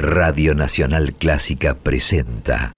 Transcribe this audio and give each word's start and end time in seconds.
Radio 0.00 0.54
Nacional 0.54 1.12
Clásica 1.14 1.74
presenta. 1.74 2.72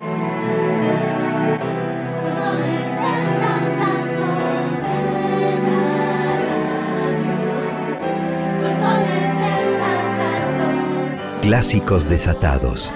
Clásicos 11.43 12.09
desatados. 12.09 12.95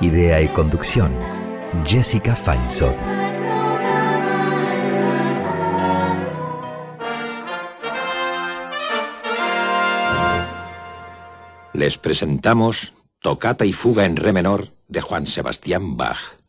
Idea 0.00 0.40
y 0.40 0.46
conducción. 0.46 1.12
Jessica 1.84 2.36
Feinsod. 2.36 2.94
Les 11.72 11.98
presentamos 11.98 13.01
Tocata 13.22 13.64
y 13.64 13.72
Fuga 13.72 14.04
en 14.04 14.16
Re 14.16 14.32
menor 14.32 14.70
de 14.88 15.00
Juan 15.00 15.26
Sebastián 15.26 15.96
Bach. 15.96 16.41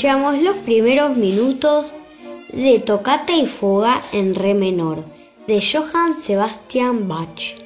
Escuchamos 0.00 0.40
los 0.40 0.56
primeros 0.56 1.14
minutos 1.14 1.92
de 2.54 2.80
Tocata 2.80 3.36
y 3.36 3.44
Fuga 3.44 4.00
en 4.12 4.34
Re 4.34 4.54
menor 4.54 5.04
de 5.46 5.60
Johann 5.60 6.18
Sebastian 6.18 7.06
Bach, 7.06 7.58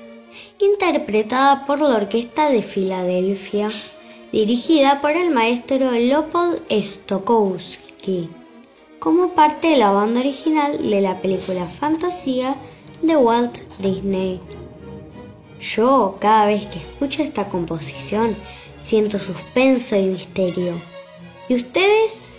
interpretada 0.61 1.65
por 1.65 1.81
la 1.81 1.95
Orquesta 1.95 2.49
de 2.49 2.61
Filadelfia, 2.61 3.69
dirigida 4.33 5.01
por 5.01 5.13
el 5.13 5.31
maestro 5.31 5.93
Leopold 5.93 6.61
Stokowski, 6.73 8.29
como 8.99 9.29
parte 9.29 9.69
de 9.69 9.77
la 9.77 9.93
banda 9.93 10.19
original 10.19 10.91
de 10.91 11.01
la 11.01 11.21
película 11.21 11.69
Fantasía 11.69 12.57
de 13.01 13.17
Walt 13.17 13.61
Disney. 13.79 14.41
Yo, 15.61 16.17
cada 16.19 16.47
vez 16.47 16.67
que 16.67 16.81
escucho 16.81 17.23
esta 17.23 17.49
composición, 17.49 18.35
siento 18.81 19.21
suspenso 19.21 19.95
y 19.95 20.07
misterio. 20.07 20.94
¿Y 21.47 21.57
ustedes? 21.57 22.33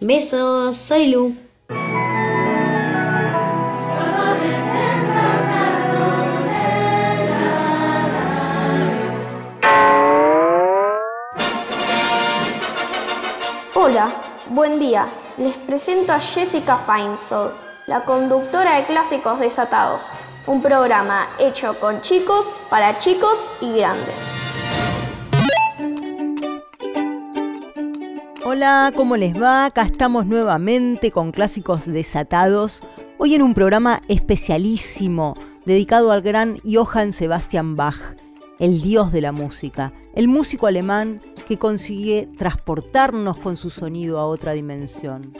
Besos, 0.00 0.76
soy 0.76 1.06
Lu. 1.06 1.34
Hola, 13.74 14.12
buen 14.50 14.78
día. 14.78 15.08
Les 15.38 15.54
presento 15.54 16.12
a 16.12 16.20
Jessica 16.20 16.76
Feinsold, 16.76 17.52
la 17.86 18.04
conductora 18.04 18.76
de 18.76 18.84
Clásicos 18.84 19.40
Desatados, 19.40 20.02
un 20.46 20.60
programa 20.60 21.30
hecho 21.38 21.80
con 21.80 22.02
chicos, 22.02 22.46
para 22.68 22.98
chicos 22.98 23.50
y 23.62 23.78
grandes. 23.78 24.37
Hola, 28.58 28.92
¿cómo 28.96 29.16
les 29.16 29.40
va? 29.40 29.66
Acá 29.66 29.82
estamos 29.82 30.26
nuevamente 30.26 31.12
con 31.12 31.30
Clásicos 31.30 31.86
Desatados, 31.86 32.82
hoy 33.16 33.36
en 33.36 33.42
un 33.42 33.54
programa 33.54 34.02
especialísimo 34.08 35.34
dedicado 35.64 36.10
al 36.10 36.22
gran 36.22 36.58
Johann 36.64 37.12
Sebastian 37.12 37.76
Bach, 37.76 38.16
el 38.58 38.82
dios 38.82 39.12
de 39.12 39.20
la 39.20 39.30
música, 39.30 39.92
el 40.16 40.26
músico 40.26 40.66
alemán 40.66 41.20
que 41.46 41.56
consigue 41.56 42.28
transportarnos 42.36 43.38
con 43.38 43.56
su 43.56 43.70
sonido 43.70 44.18
a 44.18 44.26
otra 44.26 44.54
dimensión. 44.54 45.32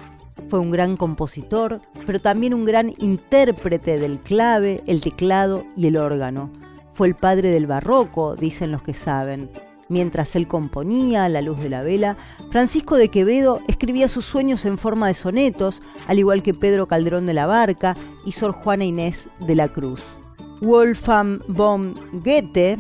Fue 0.49 0.61
un 0.61 0.70
gran 0.70 0.97
compositor, 0.97 1.81
pero 2.06 2.20
también 2.20 2.55
un 2.55 2.65
gran 2.65 2.94
intérprete 2.99 3.99
del 3.99 4.20
clave, 4.20 4.81
el 4.87 5.00
teclado 5.00 5.65
y 5.76 5.88
el 5.88 5.97
órgano. 5.97 6.50
Fue 6.93 7.09
el 7.09 7.17
padre 7.17 7.50
del 7.50 7.67
barroco, 7.67 8.37
dicen 8.37 8.70
los 8.70 8.85
que 8.85 8.94
saben. 8.94 9.50
Mientras 9.88 10.37
él 10.37 10.46
componía 10.46 11.25
a 11.25 11.29
la 11.31 11.40
luz 11.40 11.61
de 11.61 11.70
la 11.70 11.82
vela, 11.82 12.17
Francisco 12.50 12.96
de 12.96 13.08
Quevedo 13.08 13.61
escribía 13.69 14.08
sus 14.08 14.26
sueños 14.26 14.67
en 14.67 14.76
forma 14.76 15.08
de 15.08 15.14
sonetos, 15.14 15.81
al 16.06 16.19
igual 16.19 16.43
que 16.43 16.52
Pedro 16.52 16.87
Calderón 16.87 17.26
de 17.26 17.35
la 17.35 17.46
Barca 17.46 17.94
y 18.26 18.32
Sor 18.32 18.52
Juana 18.52 18.85
Inés 18.85 19.31
de 19.40 19.55
la 19.55 19.69
Cruz. 19.69 20.02
Wolfgang 20.61 21.40
von 21.49 21.94
Goethe 22.12 22.79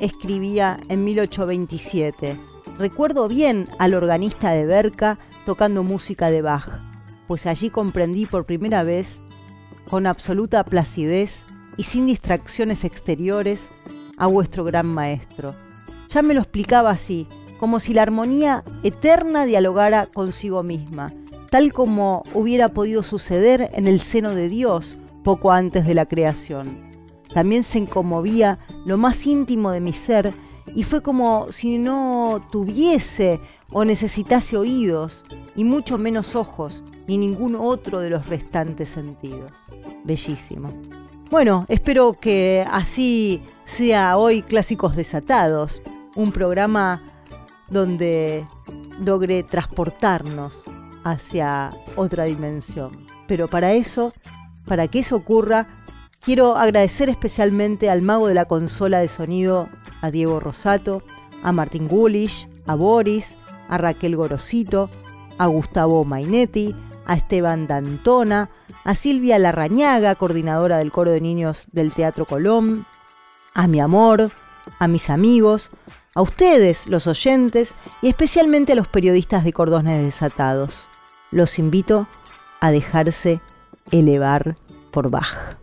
escribía 0.00 0.78
en 0.88 1.04
1827. 1.04 2.36
Recuerdo 2.78 3.28
bien 3.28 3.68
al 3.78 3.94
organista 3.94 4.50
de 4.50 4.64
Berca 4.64 5.18
tocando 5.46 5.84
música 5.84 6.30
de 6.30 6.42
Bach, 6.42 6.80
pues 7.28 7.46
allí 7.46 7.70
comprendí 7.70 8.26
por 8.26 8.44
primera 8.44 8.82
vez, 8.82 9.22
con 9.88 10.06
absoluta 10.06 10.64
placidez 10.64 11.44
y 11.76 11.84
sin 11.84 12.06
distracciones 12.06 12.84
exteriores, 12.84 13.70
a 14.16 14.26
vuestro 14.26 14.64
gran 14.64 14.86
maestro. 14.86 15.54
Ya 16.08 16.22
me 16.22 16.34
lo 16.34 16.40
explicaba 16.40 16.90
así, 16.90 17.26
como 17.58 17.80
si 17.80 17.92
la 17.92 18.02
armonía 18.02 18.64
eterna 18.82 19.44
dialogara 19.44 20.06
consigo 20.06 20.62
misma, 20.62 21.12
tal 21.50 21.72
como 21.72 22.22
hubiera 22.34 22.68
podido 22.68 23.02
suceder 23.02 23.70
en 23.72 23.88
el 23.88 24.00
seno 24.00 24.34
de 24.34 24.48
Dios 24.48 24.96
poco 25.24 25.52
antes 25.52 25.86
de 25.86 25.94
la 25.94 26.06
creación. 26.06 26.88
También 27.32 27.62
se 27.62 27.84
conmovía 27.86 28.58
lo 28.86 28.96
más 28.96 29.26
íntimo 29.26 29.70
de 29.70 29.80
mi 29.80 29.92
ser 29.92 30.32
y 30.74 30.84
fue 30.84 31.02
como 31.02 31.46
si 31.50 31.78
no 31.78 32.46
tuviese 32.50 33.40
o 33.70 33.84
necesitase 33.84 34.56
oídos 34.56 35.24
y 35.56 35.64
mucho 35.64 35.98
menos 35.98 36.34
ojos 36.34 36.82
ni 37.06 37.18
ningún 37.18 37.56
otro 37.56 38.00
de 38.00 38.10
los 38.10 38.28
restantes 38.28 38.90
sentidos. 38.90 39.52
Bellísimo. 40.04 40.70
Bueno, 41.30 41.66
espero 41.68 42.14
que 42.14 42.64
así 42.70 43.42
sea 43.64 44.16
hoy 44.16 44.42
Clásicos 44.42 44.96
Desatados, 44.96 45.82
un 46.18 46.32
programa 46.32 47.02
donde 47.70 48.46
logre 49.00 49.42
transportarnos 49.42 50.64
hacia 51.04 51.72
otra 51.96 52.24
dimensión. 52.24 53.06
Pero 53.26 53.48
para 53.48 53.72
eso, 53.72 54.12
para 54.66 54.88
que 54.88 54.98
eso 54.98 55.16
ocurra, 55.16 55.66
Quiero 56.28 56.58
agradecer 56.58 57.08
especialmente 57.08 57.88
al 57.88 58.02
mago 58.02 58.28
de 58.28 58.34
la 58.34 58.44
consola 58.44 58.98
de 58.98 59.08
sonido, 59.08 59.68
a 60.02 60.10
Diego 60.10 60.40
Rosato, 60.40 61.02
a 61.42 61.52
Martín 61.52 61.88
Gulish, 61.88 62.48
a 62.66 62.74
Boris, 62.74 63.36
a 63.68 63.78
Raquel 63.78 64.14
Gorosito, 64.14 64.90
a 65.38 65.46
Gustavo 65.46 66.04
Mainetti, 66.04 66.74
a 67.06 67.14
Esteban 67.14 67.66
Dantona, 67.66 68.50
a 68.84 68.94
Silvia 68.94 69.38
Larrañaga, 69.38 70.16
coordinadora 70.16 70.76
del 70.76 70.92
coro 70.92 71.12
de 71.12 71.22
niños 71.22 71.68
del 71.72 71.94
Teatro 71.94 72.26
Colón, 72.26 72.84
a 73.54 73.66
mi 73.66 73.80
amor, 73.80 74.26
a 74.78 74.86
mis 74.86 75.08
amigos, 75.08 75.70
a 76.14 76.22
ustedes, 76.22 76.86
los 76.86 77.06
oyentes, 77.06 77.74
y 78.02 78.08
especialmente 78.08 78.72
a 78.72 78.76
los 78.76 78.88
periodistas 78.88 79.44
de 79.44 79.52
Cordones 79.52 80.02
Desatados. 80.02 80.88
Los 81.30 81.58
invito 81.58 82.06
a 82.60 82.70
dejarse 82.70 83.40
elevar 83.90 84.56
por 84.90 85.10
Bach. 85.10 85.56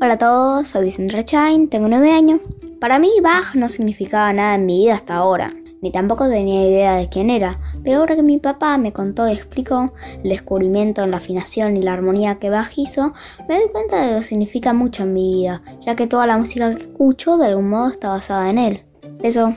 Hola 0.00 0.12
a 0.12 0.18
todos, 0.18 0.68
soy 0.68 0.84
Vicente 0.84 1.14
Rechain, 1.14 1.68
tengo 1.68 1.88
9 1.88 2.12
años. 2.12 2.42
Para 2.80 2.98
mí 2.98 3.10
Bach 3.22 3.54
no 3.54 3.68
significaba 3.68 4.32
nada 4.32 4.54
en 4.54 4.66
mi 4.66 4.78
vida 4.84 4.94
hasta 4.94 5.16
ahora, 5.16 5.54
ni 5.82 5.92
tampoco 5.92 6.28
tenía 6.28 6.68
idea 6.68 6.94
de 6.94 7.08
quién 7.08 7.30
era, 7.30 7.60
pero 7.84 7.98
ahora 7.98 8.16
que 8.16 8.22
mi 8.22 8.38
papá 8.38 8.78
me 8.78 8.92
contó 8.92 9.28
y 9.28 9.32
explicó 9.32 9.92
el 10.22 10.30
descubrimiento 10.30 11.02
en 11.02 11.10
la 11.10 11.18
afinación 11.18 11.76
y 11.76 11.82
la 11.82 11.92
armonía 11.92 12.38
que 12.38 12.50
Bach 12.50 12.72
hizo, 12.76 13.12
me 13.48 13.58
doy 13.58 13.68
cuenta 13.70 14.00
de 14.00 14.16
que 14.16 14.22
significa 14.22 14.72
mucho 14.72 15.02
en 15.02 15.14
mi 15.14 15.34
vida, 15.34 15.62
ya 15.84 15.94
que 15.94 16.06
toda 16.06 16.26
la 16.26 16.38
música 16.38 16.74
que 16.74 16.82
escucho 16.82 17.36
de 17.36 17.46
algún 17.46 17.68
modo 17.68 17.88
está 17.88 18.10
basada 18.10 18.50
en 18.50 18.58
él. 18.58 18.82
Eso. 19.22 19.54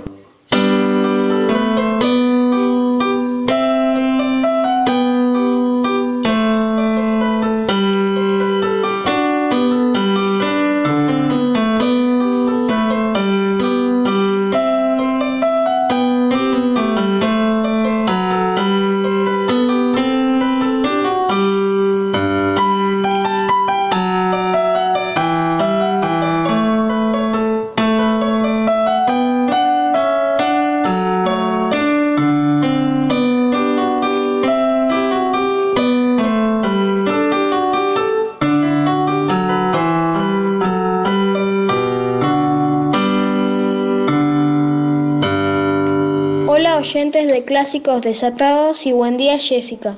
Clásicos 47.45 48.01
Desatados 48.01 48.85
y 48.85 48.91
buen 48.91 49.17
día 49.17 49.37
Jessica. 49.37 49.95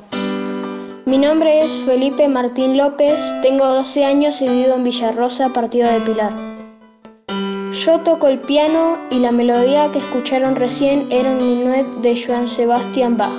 Mi 1.06 1.18
nombre 1.18 1.64
es 1.64 1.76
Felipe 1.78 2.28
Martín 2.28 2.78
López, 2.78 3.34
tengo 3.42 3.66
12 3.66 4.06
años 4.06 4.42
y 4.42 4.48
vivo 4.48 4.76
en 4.76 4.84
Villarrosa, 4.84 5.50
partido 5.50 5.92
de 5.92 6.02
Pilar. 6.02 6.34
Yo 7.72 8.00
toco 8.02 8.28
el 8.28 8.40
piano 8.40 9.00
y 9.10 9.20
la 9.20 9.32
melodía 9.32 9.90
que 9.92 10.00
escucharon 10.00 10.56
recién 10.56 11.08
era 11.10 11.32
un 11.32 11.46
minuet 11.46 11.86
de 12.02 12.22
Joan 12.22 12.48
Sebastian 12.48 13.18
Bach. 13.18 13.34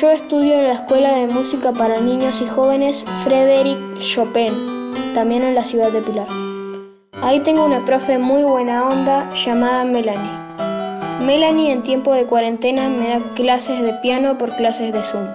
Yo 0.00 0.10
estudio 0.10 0.54
en 0.54 0.64
la 0.64 0.74
Escuela 0.74 1.16
de 1.16 1.26
Música 1.26 1.72
para 1.72 2.00
Niños 2.00 2.40
y 2.40 2.46
Jóvenes 2.46 3.04
Frédéric 3.24 3.98
Chopin, 3.98 5.12
también 5.12 5.42
en 5.42 5.54
la 5.54 5.64
ciudad 5.64 5.92
de 5.92 6.02
Pilar. 6.02 6.28
Ahí 7.22 7.40
tengo 7.40 7.64
una 7.64 7.84
profe 7.84 8.18
muy 8.18 8.42
buena 8.42 8.88
onda 8.88 9.32
llamada 9.34 9.84
Melanie. 9.84 10.49
Melanie 11.20 11.70
en 11.70 11.82
tiempo 11.82 12.14
de 12.14 12.24
cuarentena 12.24 12.88
me 12.88 13.08
da 13.08 13.34
clases 13.34 13.82
de 13.82 13.92
piano 13.94 14.38
por 14.38 14.56
clases 14.56 14.90
de 14.90 15.02
Zoom. 15.02 15.26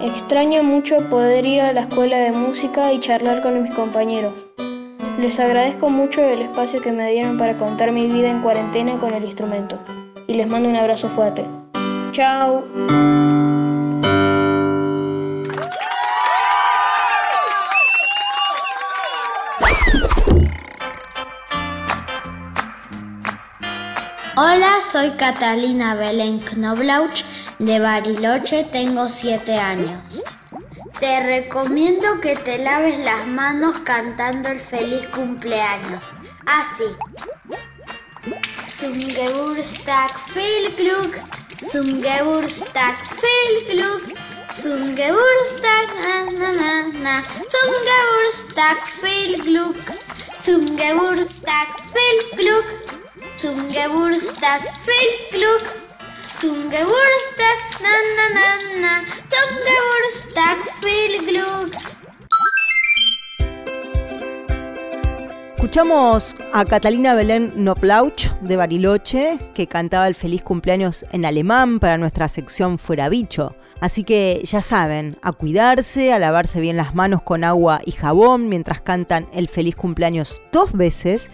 Extraño 0.00 0.62
mucho 0.62 1.08
poder 1.08 1.44
ir 1.44 1.60
a 1.60 1.72
la 1.72 1.80
escuela 1.82 2.18
de 2.18 2.30
música 2.30 2.92
y 2.92 3.00
charlar 3.00 3.42
con 3.42 3.60
mis 3.60 3.72
compañeros. 3.72 4.46
Les 5.18 5.40
agradezco 5.40 5.90
mucho 5.90 6.22
el 6.22 6.42
espacio 6.42 6.80
que 6.80 6.92
me 6.92 7.10
dieron 7.10 7.36
para 7.36 7.56
contar 7.56 7.90
mi 7.90 8.06
vida 8.06 8.30
en 8.30 8.42
cuarentena 8.42 8.96
con 8.98 9.12
el 9.12 9.24
instrumento. 9.24 9.76
Y 10.28 10.34
les 10.34 10.46
mando 10.46 10.68
un 10.68 10.76
abrazo 10.76 11.08
fuerte. 11.08 11.44
Chao. 12.12 12.62
Hola, 24.34 24.80
soy 24.80 25.10
Catalina 25.18 25.94
Belén 25.94 26.40
Knoblauch 26.40 27.22
de 27.58 27.78
Bariloche, 27.78 28.64
tengo 28.64 29.10
7 29.10 29.58
años. 29.58 30.22
Te 31.00 31.22
recomiendo 31.22 32.18
que 32.22 32.36
te 32.36 32.56
laves 32.56 32.98
las 33.00 33.26
manos 33.26 33.76
cantando 33.84 34.48
el 34.48 34.58
feliz 34.58 35.06
cumpleaños. 35.08 36.08
Así. 36.46 36.84
Zum 38.66 38.94
Geburtstag 38.94 40.10
viel 40.32 40.74
Glück, 40.76 41.20
zum 41.70 42.00
Geburtstag 42.00 42.96
viel 43.20 43.76
Glück, 43.76 44.18
zum 44.54 44.96
Geburtstag 44.96 45.88
na 46.04 46.32
na 46.32 46.52
na 46.52 46.88
na, 47.02 47.22
viel 49.02 49.42
Glück, 49.42 49.76
zum 50.40 50.62
viel 51.92 52.38
Glück, 52.38 53.01
Glück, 55.32 55.64
zum 56.38 56.70
Geburtstag 56.70 57.58
na 57.82 57.94
na 58.16 58.26
na 58.36 58.46
na, 58.82 58.94
viel 60.80 61.26
Glück. 61.26 61.72
Escuchamos 65.56 66.36
a 66.52 66.64
Catalina 66.64 67.14
Belén 67.14 67.52
Noplauch 67.56 68.30
de 68.42 68.56
Bariloche, 68.56 69.38
que 69.54 69.66
cantaba 69.66 70.06
el 70.06 70.14
feliz 70.14 70.42
cumpleaños 70.42 71.04
en 71.10 71.24
alemán 71.24 71.80
para 71.80 71.98
nuestra 71.98 72.28
sección 72.28 72.78
Fuera 72.78 73.08
Bicho. 73.08 73.56
Así 73.80 74.04
que 74.04 74.40
ya 74.44 74.62
saben, 74.62 75.16
a 75.22 75.32
cuidarse, 75.32 76.12
a 76.12 76.20
lavarse 76.20 76.60
bien 76.60 76.76
las 76.76 76.94
manos 76.94 77.22
con 77.22 77.42
agua 77.42 77.80
y 77.84 77.90
jabón 77.90 78.48
mientras 78.48 78.80
cantan 78.80 79.26
el 79.32 79.48
feliz 79.48 79.74
cumpleaños 79.74 80.40
dos 80.52 80.72
veces 80.72 81.30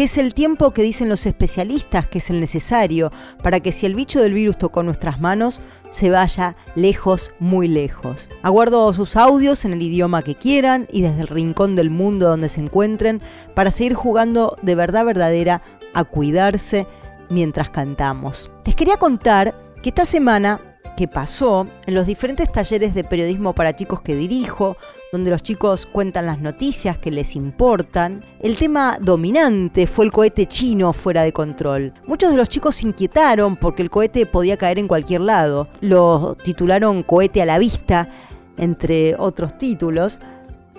que 0.00 0.04
es 0.04 0.16
el 0.16 0.32
tiempo 0.32 0.70
que 0.70 0.80
dicen 0.80 1.10
los 1.10 1.26
especialistas 1.26 2.06
que 2.06 2.20
es 2.20 2.30
el 2.30 2.40
necesario 2.40 3.12
para 3.42 3.60
que 3.60 3.70
si 3.70 3.84
el 3.84 3.94
bicho 3.94 4.18
del 4.22 4.32
virus 4.32 4.56
tocó 4.56 4.82
nuestras 4.82 5.20
manos, 5.20 5.60
se 5.90 6.08
vaya 6.08 6.56
lejos, 6.74 7.32
muy 7.38 7.68
lejos. 7.68 8.30
Aguardo 8.40 8.94
sus 8.94 9.14
audios 9.16 9.66
en 9.66 9.74
el 9.74 9.82
idioma 9.82 10.22
que 10.22 10.36
quieran 10.36 10.88
y 10.90 11.02
desde 11.02 11.20
el 11.20 11.28
rincón 11.28 11.76
del 11.76 11.90
mundo 11.90 12.28
donde 12.28 12.48
se 12.48 12.62
encuentren 12.62 13.20
para 13.54 13.70
seguir 13.70 13.92
jugando 13.92 14.56
de 14.62 14.74
verdad 14.74 15.04
verdadera 15.04 15.60
a 15.92 16.04
cuidarse 16.04 16.86
mientras 17.28 17.68
cantamos. 17.68 18.50
Les 18.64 18.74
quería 18.74 18.96
contar 18.96 19.54
que 19.82 19.90
esta 19.90 20.06
semana 20.06 20.69
que 20.96 21.08
pasó 21.08 21.66
en 21.86 21.94
los 21.94 22.06
diferentes 22.06 22.50
talleres 22.50 22.94
de 22.94 23.04
periodismo 23.04 23.54
para 23.54 23.74
chicos 23.74 24.02
que 24.02 24.14
dirijo, 24.14 24.76
donde 25.12 25.30
los 25.30 25.42
chicos 25.42 25.86
cuentan 25.86 26.26
las 26.26 26.40
noticias 26.40 26.98
que 26.98 27.10
les 27.10 27.34
importan, 27.36 28.22
el 28.40 28.56
tema 28.56 28.98
dominante 29.00 29.86
fue 29.86 30.04
el 30.04 30.12
cohete 30.12 30.46
chino 30.46 30.92
fuera 30.92 31.22
de 31.22 31.32
control. 31.32 31.92
Muchos 32.06 32.30
de 32.30 32.36
los 32.36 32.48
chicos 32.48 32.76
se 32.76 32.86
inquietaron 32.86 33.56
porque 33.56 33.82
el 33.82 33.90
cohete 33.90 34.26
podía 34.26 34.56
caer 34.56 34.78
en 34.78 34.88
cualquier 34.88 35.22
lado. 35.22 35.68
Lo 35.80 36.36
titularon 36.42 37.02
Cohete 37.02 37.42
a 37.42 37.46
la 37.46 37.58
vista, 37.58 38.08
entre 38.56 39.16
otros 39.16 39.58
títulos, 39.58 40.20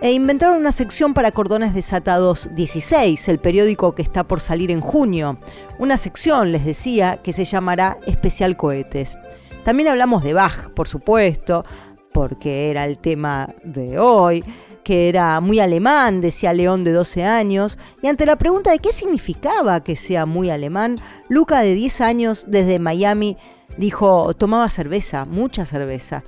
e 0.01 0.13
inventaron 0.13 0.57
una 0.57 0.71
sección 0.71 1.13
para 1.13 1.31
Cordones 1.31 1.75
Desatados 1.75 2.49
16, 2.55 3.27
el 3.27 3.37
periódico 3.39 3.93
que 3.93 4.01
está 4.01 4.23
por 4.23 4.41
salir 4.41 4.71
en 4.71 4.81
junio. 4.81 5.37
Una 5.77 5.97
sección, 5.97 6.51
les 6.51 6.65
decía, 6.65 7.17
que 7.21 7.33
se 7.33 7.45
llamará 7.45 7.99
Especial 8.07 8.57
Cohetes. 8.57 9.15
También 9.63 9.89
hablamos 9.89 10.23
de 10.23 10.33
Bach, 10.33 10.69
por 10.71 10.87
supuesto, 10.87 11.65
porque 12.13 12.69
era 12.69 12.85
el 12.85 12.97
tema 12.97 13.53
de 13.63 13.99
hoy, 13.99 14.43
que 14.83 15.09
era 15.09 15.39
muy 15.39 15.59
alemán, 15.59 16.21
decía 16.21 16.53
León 16.53 16.83
de 16.83 16.91
12 16.91 17.23
años, 17.23 17.77
y 18.01 18.07
ante 18.07 18.25
la 18.25 18.37
pregunta 18.37 18.71
de 18.71 18.79
qué 18.79 18.91
significaba 18.91 19.83
que 19.83 19.95
sea 19.95 20.25
muy 20.25 20.49
alemán, 20.49 20.95
Luca 21.29 21.61
de 21.61 21.75
10 21.75 22.01
años 22.01 22.45
desde 22.47 22.79
Miami 22.79 23.37
dijo, 23.77 24.33
tomaba 24.33 24.67
cerveza, 24.69 25.25
mucha 25.25 25.65
cerveza. 25.65 26.23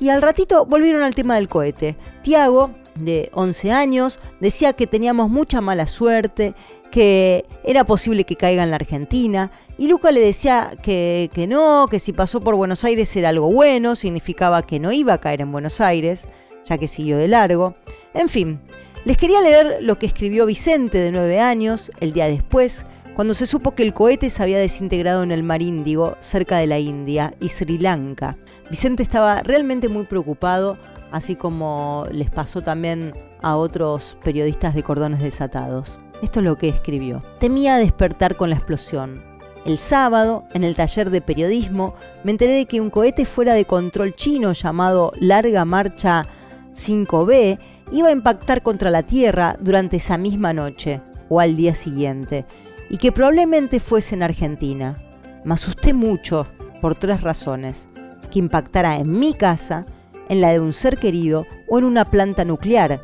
Y 0.00 0.10
al 0.10 0.22
ratito 0.22 0.64
volvieron 0.64 1.02
al 1.02 1.14
tema 1.14 1.34
del 1.34 1.48
cohete. 1.48 1.96
Tiago, 2.22 2.70
de 2.94 3.30
11 3.34 3.72
años, 3.72 4.18
decía 4.40 4.72
que 4.72 4.86
teníamos 4.86 5.28
mucha 5.28 5.60
mala 5.60 5.86
suerte, 5.86 6.54
que 6.90 7.44
era 7.64 7.84
posible 7.84 8.24
que 8.24 8.36
caiga 8.36 8.62
en 8.62 8.70
la 8.70 8.76
Argentina, 8.76 9.50
y 9.76 9.88
Luca 9.88 10.10
le 10.10 10.20
decía 10.20 10.72
que, 10.82 11.30
que, 11.32 11.46
no, 11.46 11.86
que 11.90 12.00
si 12.00 12.12
pasó 12.12 12.40
por 12.40 12.54
Buenos 12.54 12.84
Aires 12.84 13.14
era 13.16 13.28
algo 13.28 13.52
bueno, 13.52 13.94
significaba 13.94 14.62
que 14.62 14.80
no 14.80 14.92
iba 14.92 15.12
a 15.12 15.20
caer 15.20 15.40
en 15.40 15.52
Buenos 15.52 15.80
Aires, 15.80 16.28
ya 16.64 16.78
que 16.78 16.88
siguió 16.88 17.16
de 17.18 17.28
largo. 17.28 17.74
En 18.14 18.28
fin, 18.28 18.60
les 19.04 19.16
quería 19.16 19.40
leer 19.40 19.78
lo 19.80 19.98
que 19.98 20.06
escribió 20.06 20.46
Vicente 20.46 20.98
de 20.98 21.12
9 21.12 21.40
años, 21.40 21.90
el 22.00 22.12
día 22.12 22.26
después, 22.26 22.84
cuando 23.14 23.34
se 23.34 23.46
supo 23.46 23.74
que 23.74 23.82
el 23.82 23.94
cohete 23.94 24.30
se 24.30 24.42
había 24.42 24.58
desintegrado 24.58 25.22
en 25.22 25.32
el 25.32 25.42
mar 25.42 25.60
Índigo, 25.60 26.16
cerca 26.20 26.58
de 26.58 26.68
la 26.68 26.78
India 26.78 27.34
y 27.40 27.48
Sri 27.48 27.78
Lanka. 27.78 28.36
Vicente 28.70 29.02
estaba 29.02 29.42
realmente 29.42 29.88
muy 29.88 30.04
preocupado, 30.04 30.78
así 31.10 31.34
como 31.34 32.04
les 32.12 32.30
pasó 32.30 32.62
también 32.62 33.12
a 33.42 33.56
otros 33.56 34.16
periodistas 34.22 34.74
de 34.74 34.82
cordones 34.82 35.20
desatados. 35.20 35.98
Esto 36.22 36.40
es 36.40 36.44
lo 36.44 36.58
que 36.58 36.68
escribió. 36.68 37.22
Temía 37.38 37.76
despertar 37.76 38.36
con 38.36 38.50
la 38.50 38.56
explosión. 38.56 39.22
El 39.64 39.78
sábado, 39.78 40.44
en 40.54 40.64
el 40.64 40.74
taller 40.74 41.10
de 41.10 41.20
periodismo, 41.20 41.94
me 42.24 42.30
enteré 42.30 42.52
de 42.52 42.66
que 42.66 42.80
un 42.80 42.90
cohete 42.90 43.24
fuera 43.24 43.54
de 43.54 43.64
control 43.64 44.14
chino 44.14 44.52
llamado 44.52 45.12
Larga 45.20 45.64
Marcha 45.64 46.26
5B 46.74 47.58
iba 47.92 48.08
a 48.08 48.12
impactar 48.12 48.62
contra 48.62 48.90
la 48.90 49.02
Tierra 49.02 49.56
durante 49.60 49.98
esa 49.98 50.16
misma 50.16 50.52
noche 50.52 51.00
o 51.28 51.40
al 51.40 51.56
día 51.56 51.74
siguiente, 51.74 52.46
y 52.88 52.96
que 52.96 53.12
probablemente 53.12 53.80
fuese 53.80 54.14
en 54.14 54.22
Argentina. 54.22 55.02
Me 55.44 55.54
asusté 55.54 55.92
mucho 55.92 56.46
por 56.80 56.94
tres 56.94 57.20
razones. 57.20 57.88
Que 58.30 58.38
impactara 58.38 58.96
en 58.96 59.10
mi 59.10 59.34
casa, 59.34 59.86
en 60.28 60.40
la 60.40 60.50
de 60.50 60.60
un 60.60 60.72
ser 60.72 60.98
querido 60.98 61.46
o 61.68 61.78
en 61.78 61.84
una 61.84 62.04
planta 62.04 62.44
nuclear, 62.44 63.00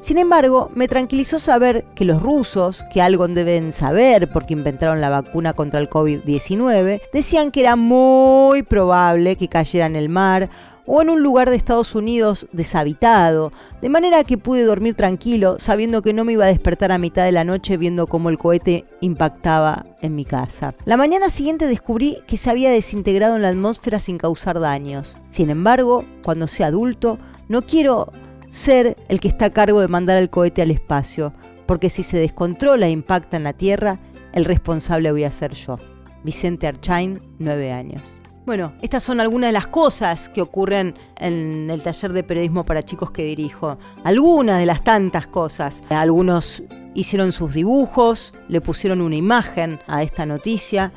sin 0.00 0.18
embargo, 0.18 0.70
me 0.74 0.88
tranquilizó 0.88 1.38
saber 1.38 1.84
que 1.94 2.04
los 2.04 2.22
rusos, 2.22 2.84
que 2.92 3.02
algo 3.02 3.26
deben 3.28 3.72
saber 3.72 4.28
porque 4.28 4.54
inventaron 4.54 5.00
la 5.00 5.10
vacuna 5.10 5.52
contra 5.52 5.80
el 5.80 5.90
COVID-19, 5.90 7.00
decían 7.12 7.50
que 7.50 7.60
era 7.60 7.76
muy 7.76 8.62
probable 8.62 9.36
que 9.36 9.48
cayera 9.48 9.86
en 9.86 9.96
el 9.96 10.08
mar 10.08 10.48
o 10.86 11.02
en 11.02 11.10
un 11.10 11.22
lugar 11.22 11.50
de 11.50 11.56
Estados 11.56 11.94
Unidos 11.94 12.46
deshabitado, 12.52 13.52
de 13.82 13.88
manera 13.88 14.24
que 14.24 14.38
pude 14.38 14.64
dormir 14.64 14.94
tranquilo 14.94 15.56
sabiendo 15.58 16.00
que 16.00 16.12
no 16.12 16.24
me 16.24 16.32
iba 16.32 16.44
a 16.44 16.48
despertar 16.48 16.92
a 16.92 16.98
mitad 16.98 17.24
de 17.24 17.32
la 17.32 17.44
noche 17.44 17.76
viendo 17.76 18.06
cómo 18.06 18.30
el 18.30 18.38
cohete 18.38 18.84
impactaba 19.00 19.86
en 20.00 20.14
mi 20.14 20.24
casa. 20.24 20.74
La 20.84 20.96
mañana 20.96 21.30
siguiente 21.30 21.66
descubrí 21.66 22.18
que 22.26 22.38
se 22.38 22.50
había 22.50 22.70
desintegrado 22.70 23.36
en 23.36 23.42
la 23.42 23.48
atmósfera 23.48 23.98
sin 23.98 24.18
causar 24.18 24.60
daños. 24.60 25.16
Sin 25.30 25.50
embargo, 25.50 26.04
cuando 26.24 26.46
sea 26.46 26.68
adulto, 26.68 27.18
no 27.48 27.62
quiero 27.62 28.12
ser 28.56 28.96
el 29.08 29.20
que 29.20 29.28
está 29.28 29.46
a 29.46 29.50
cargo 29.50 29.80
de 29.80 29.88
mandar 29.88 30.16
el 30.16 30.30
cohete 30.30 30.62
al 30.62 30.70
espacio, 30.70 31.34
porque 31.66 31.90
si 31.90 32.02
se 32.02 32.18
descontrola 32.18 32.86
e 32.86 32.90
impacta 32.90 33.36
en 33.36 33.44
la 33.44 33.52
Tierra, 33.52 33.98
el 34.32 34.46
responsable 34.46 35.12
voy 35.12 35.24
a 35.24 35.30
ser 35.30 35.52
yo. 35.52 35.78
Vicente 36.24 36.66
Archain, 36.66 37.20
9 37.38 37.72
años. 37.72 38.18
Bueno, 38.46 38.72
estas 38.80 39.02
son 39.02 39.20
algunas 39.20 39.48
de 39.48 39.52
las 39.52 39.66
cosas 39.66 40.28
que 40.28 40.40
ocurren 40.40 40.94
en 41.18 41.68
el 41.68 41.82
taller 41.82 42.12
de 42.12 42.22
periodismo 42.22 42.64
para 42.64 42.84
chicos 42.84 43.10
que 43.10 43.24
dirijo. 43.24 43.76
Algunas 44.04 44.58
de 44.58 44.66
las 44.66 44.82
tantas 44.82 45.26
cosas. 45.26 45.82
Algunos 45.90 46.62
hicieron 46.94 47.32
sus 47.32 47.52
dibujos, 47.52 48.32
le 48.48 48.60
pusieron 48.60 49.00
una 49.00 49.16
imagen 49.16 49.80
a 49.86 50.02
esta 50.02 50.24
noticia 50.24 50.92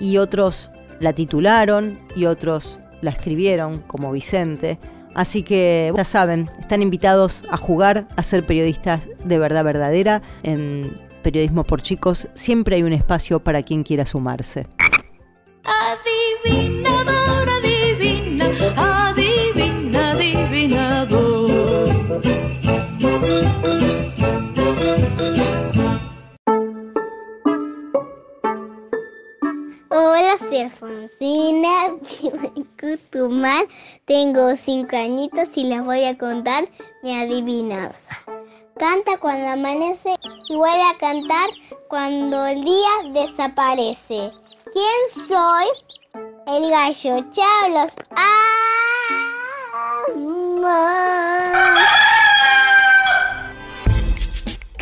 y 0.00 0.16
otros 0.16 0.70
la 0.98 1.12
titularon 1.12 2.00
y 2.16 2.24
otros 2.24 2.80
la 3.02 3.10
escribieron, 3.10 3.80
como 3.80 4.10
Vicente. 4.10 4.78
Así 5.14 5.42
que 5.42 5.92
ya 5.96 6.04
saben, 6.04 6.50
están 6.60 6.82
invitados 6.82 7.44
a 7.50 7.56
jugar, 7.56 8.06
a 8.16 8.22
ser 8.22 8.44
periodistas 8.46 9.02
de 9.24 9.38
verdad 9.38 9.64
verdadera. 9.64 10.22
En 10.42 11.00
Periodismo 11.22 11.64
por 11.64 11.80
Chicos 11.80 12.28
siempre 12.34 12.76
hay 12.76 12.82
un 12.82 12.92
espacio 12.92 13.40
para 13.40 13.62
quien 13.62 13.82
quiera 13.82 14.04
sumarse. 14.04 14.66
Alfonsina, 30.60 31.96
Cutumán, 32.80 33.66
tengo 34.04 34.54
cinco 34.56 34.96
añitos 34.96 35.56
y 35.56 35.64
les 35.64 35.84
voy 35.84 36.04
a 36.04 36.16
contar 36.16 36.68
mi 37.02 37.14
adivinanza. 37.14 38.10
Canta 38.76 39.18
cuando 39.18 39.48
amanece 39.48 40.16
y 40.48 40.56
vuelve 40.56 40.82
a 40.82 40.98
cantar 40.98 41.50
cuando 41.88 42.46
el 42.46 42.64
día 42.64 42.90
desaparece. 43.12 44.32
¿Quién 44.72 45.26
soy? 45.28 45.66
El 46.46 46.70
gallo 46.70 47.24
Chablos. 47.30 47.94
¡Ah! 48.16 48.44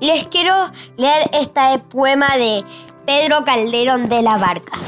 les 0.00 0.24
quiero 0.28 0.54
leer 0.96 1.30
este 1.32 1.78
poema 1.90 2.36
de 2.36 2.64
Pedro 3.06 3.44
Calderón 3.44 4.08
de 4.08 4.22
la 4.22 4.38
Barca. 4.38 4.78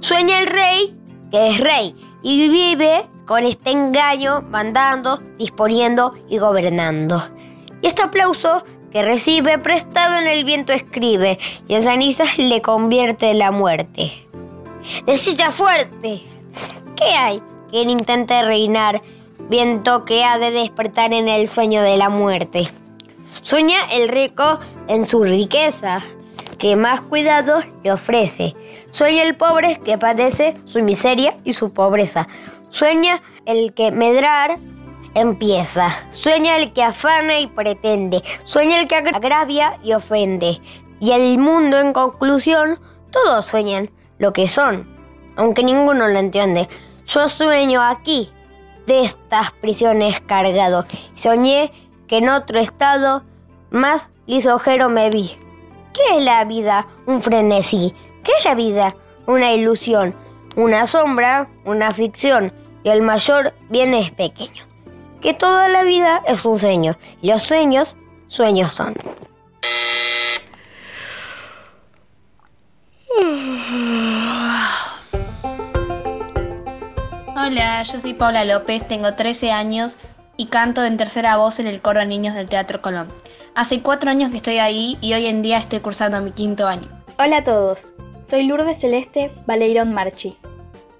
Sueña 0.00 0.40
el 0.40 0.46
rey 0.48 0.96
que 1.30 1.48
es 1.48 1.60
rey 1.60 1.94
y 2.22 2.48
vive 2.48 3.06
con 3.24 3.44
este 3.44 3.70
engaño 3.70 4.42
mandando, 4.42 5.20
disponiendo 5.38 6.14
y 6.28 6.38
gobernando. 6.38 7.22
Y 7.80 7.86
este 7.86 8.02
aplauso 8.02 8.64
que 8.90 9.02
recibe 9.02 9.58
prestado 9.58 10.18
en 10.18 10.26
el 10.26 10.44
viento 10.44 10.72
escribe 10.72 11.38
y 11.68 11.74
en 11.74 11.82
cenizas 11.82 12.36
le 12.38 12.60
convierte 12.60 13.32
la 13.34 13.50
muerte. 13.50 14.26
Decilla 15.06 15.52
fuerte, 15.52 16.22
¿qué 16.96 17.04
hay 17.04 17.42
quien 17.70 17.90
intente 17.90 18.42
reinar 18.42 19.00
viento 19.48 20.04
que 20.04 20.24
ha 20.24 20.38
de 20.38 20.50
despertar 20.50 21.12
en 21.12 21.28
el 21.28 21.48
sueño 21.48 21.82
de 21.82 21.96
la 21.96 22.10
muerte? 22.10 22.68
Sueña 23.42 23.80
el 23.90 24.08
rico 24.08 24.60
en 24.86 25.04
su 25.04 25.24
riqueza, 25.24 26.00
que 26.58 26.76
más 26.76 27.00
cuidados 27.00 27.64
le 27.82 27.90
ofrece. 27.90 28.54
Sueña 28.92 29.24
el 29.24 29.36
pobre 29.36 29.80
que 29.84 29.98
padece 29.98 30.54
su 30.64 30.80
miseria 30.80 31.36
y 31.42 31.52
su 31.52 31.72
pobreza. 31.72 32.28
Sueña 32.70 33.20
el 33.44 33.74
que 33.74 33.90
medrar 33.90 34.58
empieza. 35.14 35.88
Sueña 36.12 36.56
el 36.56 36.72
que 36.72 36.84
afana 36.84 37.40
y 37.40 37.48
pretende. 37.48 38.22
Sueña 38.44 38.80
el 38.80 38.86
que 38.86 38.94
agravia 38.94 39.78
y 39.82 39.92
ofende. 39.92 40.60
Y 41.00 41.10
el 41.10 41.36
mundo 41.38 41.80
en 41.80 41.92
conclusión, 41.92 42.78
todos 43.10 43.44
sueñan 43.44 43.90
lo 44.18 44.32
que 44.32 44.46
son, 44.46 44.88
aunque 45.36 45.64
ninguno 45.64 46.06
lo 46.06 46.16
entiende. 46.16 46.68
Yo 47.06 47.28
sueño 47.28 47.82
aquí, 47.82 48.30
de 48.86 49.02
estas 49.02 49.50
prisiones 49.50 50.20
cargado. 50.20 50.86
Soñé 51.16 51.72
que 52.06 52.18
en 52.18 52.28
otro 52.28 52.60
estado 52.60 53.24
más 53.72 54.08
lisojero 54.26 54.88
me 54.88 55.10
vi. 55.10 55.36
¿Qué 55.92 56.18
es 56.18 56.22
la 56.22 56.44
vida? 56.44 56.86
Un 57.06 57.20
frenesí. 57.20 57.94
¿Qué 58.22 58.32
es 58.38 58.44
la 58.44 58.54
vida? 58.54 58.94
Una 59.26 59.52
ilusión, 59.52 60.14
una 60.56 60.86
sombra, 60.86 61.48
una 61.64 61.90
ficción. 61.90 62.52
Y 62.84 62.90
el 62.90 63.02
mayor 63.02 63.54
bien 63.70 63.94
es 63.94 64.10
pequeño. 64.10 64.64
Que 65.20 65.34
toda 65.34 65.68
la 65.68 65.82
vida 65.82 66.22
es 66.26 66.44
un 66.44 66.58
sueño. 66.58 66.96
Y 67.20 67.28
los 67.28 67.42
sueños, 67.42 67.96
sueños 68.28 68.74
son. 68.74 68.94
Hola, 77.34 77.82
yo 77.82 77.98
soy 77.98 78.14
Paula 78.14 78.44
López, 78.44 78.86
tengo 78.86 79.14
13 79.14 79.50
años 79.50 79.96
y 80.36 80.46
canto 80.46 80.84
en 80.84 80.96
tercera 80.96 81.36
voz 81.36 81.58
en 81.58 81.66
el 81.66 81.82
coro 81.82 82.04
Niños 82.04 82.34
del 82.34 82.48
Teatro 82.48 82.80
Colón. 82.80 83.08
Hace 83.54 83.82
cuatro 83.82 84.10
años 84.10 84.30
que 84.30 84.38
estoy 84.38 84.56
ahí 84.56 84.96
y 85.02 85.12
hoy 85.12 85.26
en 85.26 85.42
día 85.42 85.58
estoy 85.58 85.80
cursando 85.80 86.22
mi 86.22 86.32
quinto 86.32 86.66
año. 86.66 86.88
Hola 87.18 87.38
a 87.38 87.44
todos, 87.44 87.92
soy 88.26 88.44
Lourdes 88.44 88.78
Celeste 88.80 89.30
Valeirón 89.46 89.92
Marchi. 89.92 90.38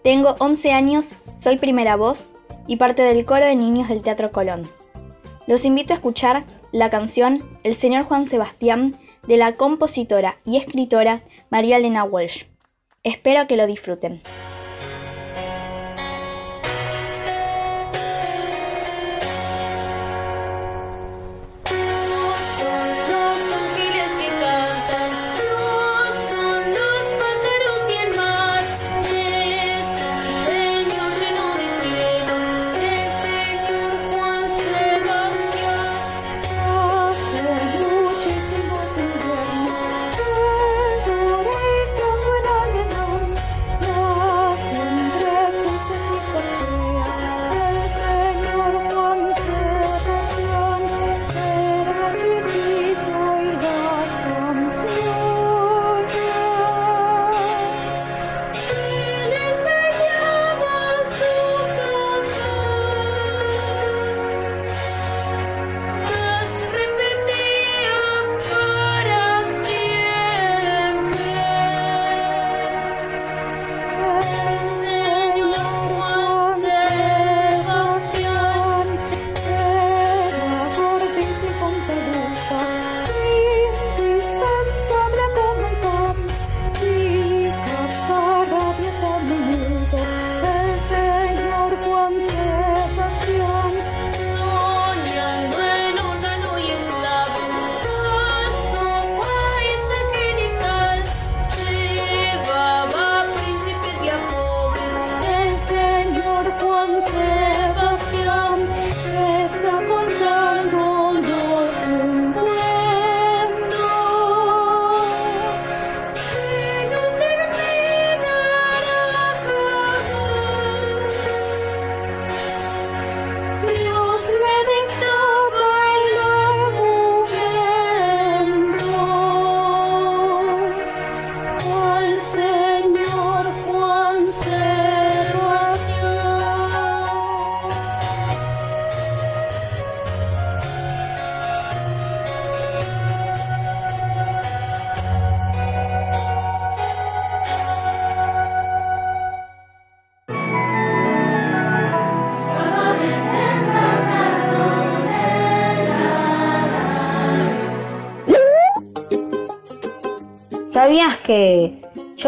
Tengo 0.05 0.37
11 0.39 0.71
años, 0.71 1.15
soy 1.41 1.57
primera 1.57 1.97
voz 1.97 2.35
y 2.67 2.77
parte 2.77 3.01
del 3.01 3.25
coro 3.25 3.47
de 3.47 3.57
niños 3.57 3.89
del 3.89 4.03
Teatro 4.03 4.33
Colón. 4.33 4.69
Los 5.47 5.65
invito 5.65 5.95
a 5.95 5.97
escuchar 5.97 6.45
la 6.73 6.91
canción 6.91 7.43
El 7.63 7.75
Señor 7.75 8.05
Juan 8.05 8.27
Sebastián 8.27 8.97
de 9.27 9.39
la 9.39 9.55
compositora 9.55 10.37
y 10.45 10.59
escritora 10.59 11.23
María 11.49 11.79
Elena 11.79 12.05
Walsh. 12.05 12.45
Espero 13.03 13.47
que 13.47 13.57
lo 13.57 13.67
disfruten. 13.67 14.21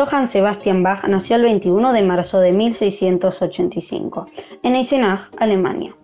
Johann 0.05 0.29
Sebastian 0.29 0.83
Bach 0.83 1.03
nació 1.09 1.37
el 1.37 1.43
21 1.43 1.95
de 1.95 2.03
marzo 2.03 2.39
de 2.39 2.53
1685 2.53 4.27
en 4.63 4.77
Eisenach, 4.77 5.31
Alemania? 5.39 5.95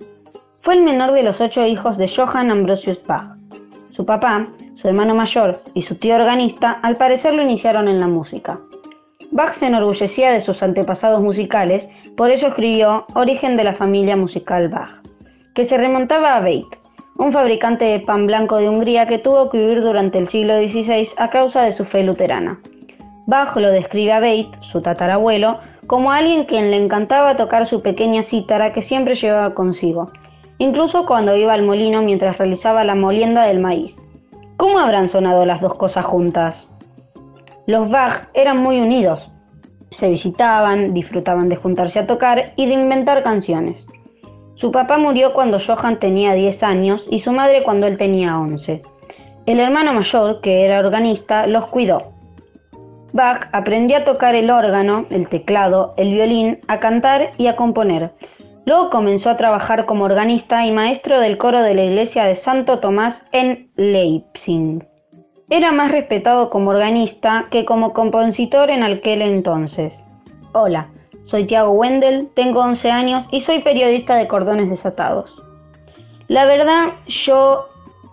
Fue 0.62 0.74
el 0.74 0.84
menor 0.84 1.12
de 1.12 1.22
los 1.22 1.38
ocho 1.38 1.66
hijos 1.66 1.98
de 1.98 2.08
Johann 2.08 2.50
Ambrosius 2.50 2.98
Bach. 3.06 3.36
Su 3.92 4.06
papá, 4.06 4.44
su 4.80 4.88
hermano 4.88 5.14
mayor 5.14 5.60
y 5.74 5.82
su 5.82 5.96
tío 5.96 6.14
organista 6.14 6.80
al 6.82 6.96
parecer 6.96 7.34
lo 7.34 7.42
iniciaron 7.42 7.88
en 7.88 8.00
la 8.00 8.06
música. 8.06 8.58
Bach 9.32 9.52
se 9.52 9.66
enorgullecía 9.66 10.32
de 10.32 10.40
sus 10.40 10.62
antepasados 10.62 11.20
musicales, 11.20 11.86
por 12.16 12.30
ello 12.30 12.48
escribió 12.48 13.04
Origen 13.14 13.58
de 13.58 13.64
la 13.64 13.74
familia 13.74 14.16
musical 14.16 14.70
Bach, 14.70 15.02
que 15.54 15.66
se 15.66 15.76
remontaba 15.76 16.36
a 16.36 16.40
Beit, 16.40 16.74
un 17.18 17.32
fabricante 17.32 17.84
de 17.84 18.00
pan 18.00 18.26
blanco 18.26 18.56
de 18.56 18.70
Hungría 18.70 19.06
que 19.06 19.18
tuvo 19.18 19.50
que 19.50 19.58
vivir 19.58 19.82
durante 19.82 20.16
el 20.16 20.26
siglo 20.26 20.54
XVI 20.54 21.10
a 21.18 21.28
causa 21.28 21.60
de 21.60 21.72
su 21.72 21.84
fe 21.84 22.02
luterana. 22.02 22.58
Bach 23.26 23.56
lo 23.56 23.70
describe 23.70 24.12
a 24.12 24.20
Beit, 24.20 24.48
su 24.61 24.80
tatarabuelo, 24.80 25.59
como 25.87 26.12
alguien 26.12 26.44
quien 26.44 26.70
le 26.70 26.76
encantaba 26.76 27.37
tocar 27.37 27.66
su 27.66 27.83
pequeña 27.83 28.22
cítara 28.22 28.72
que 28.72 28.83
siempre 28.83 29.14
llevaba 29.14 29.54
consigo, 29.54 30.11
incluso 30.59 31.06
cuando 31.06 31.37
iba 31.37 31.52
al 31.52 31.62
molino 31.62 32.02
mientras 32.02 32.38
realizaba 32.38 32.85
la 32.85 32.94
molienda 32.94 33.44
del 33.44 33.61
maíz. 33.61 33.96
¿Cómo 34.56 34.78
habrán 34.78 35.09
sonado 35.09 35.44
las 35.46 35.61
dos 35.61 35.74
cosas 35.74 36.04
juntas? 36.04 36.68
Los 37.66 37.90
Bach 37.90 38.28
eran 38.35 38.62
muy 38.62 38.80
unidos. 38.80 39.30
Se 39.92 40.09
visitaban, 40.09 40.92
disfrutaban 40.92 41.48
de 41.48 41.56
juntarse 41.56 41.98
a 41.98 42.06
tocar 42.06 42.52
y 42.56 42.66
de 42.66 42.74
inventar 42.74 43.22
canciones. 43.22 43.87
Su 44.54 44.70
papá 44.70 44.98
murió 44.98 45.33
cuando 45.33 45.59
Johann 45.59 45.98
tenía 45.98 46.35
10 46.35 46.62
años 46.62 47.06
y 47.11 47.20
su 47.20 47.33
madre 47.33 47.62
cuando 47.62 47.87
él 47.87 47.96
tenía 47.96 48.38
11. 48.38 48.83
El 49.46 49.59
hermano 49.59 49.94
mayor, 49.94 50.42
que 50.42 50.66
era 50.66 50.80
organista, 50.80 51.46
los 51.46 51.66
cuidó. 51.70 52.12
Bach 53.12 53.49
aprendió 53.53 53.99
a 53.99 54.05
tocar 54.05 54.35
el 54.35 54.51
órgano, 54.51 55.07
el 55.11 55.29
teclado, 55.29 55.94
el 55.96 56.12
violín, 56.12 56.61
a 56.68 56.79
cantar 56.79 57.31
y 57.38 57.49
a 57.49 57.57
componer. 57.57 58.12
Luego 58.66 58.90
comenzó 58.90 59.31
a 59.31 59.37
trabajar 59.37 59.87
como 59.87 60.05
organista 60.05 60.64
y 60.64 60.70
maestro 60.70 61.18
del 61.18 61.38
coro 61.38 61.62
de 61.62 61.75
la 61.75 61.83
iglesia 61.83 62.25
de 62.25 62.37
Santo 62.37 62.79
Tomás 62.79 63.23
en 63.33 63.70
Leipzig. 63.77 64.87
Era 65.49 65.73
más 65.73 65.90
respetado 65.90 66.51
como 66.51 66.70
organista 66.70 67.44
que 67.51 67.64
como 67.64 67.92
compositor 67.92 68.70
en 68.70 68.85
aquel 68.85 69.23
entonces. 69.23 69.99
Hola, 70.53 70.88
soy 71.25 71.46
Tiago 71.46 71.73
Wendel, 71.73 72.29
tengo 72.35 72.61
11 72.61 72.90
años 72.90 73.25
y 73.33 73.40
soy 73.40 73.61
periodista 73.61 74.14
de 74.14 74.29
Cordones 74.29 74.70
Desatados. 74.70 75.35
La 76.29 76.44
verdad, 76.44 76.90
yo 77.07 77.66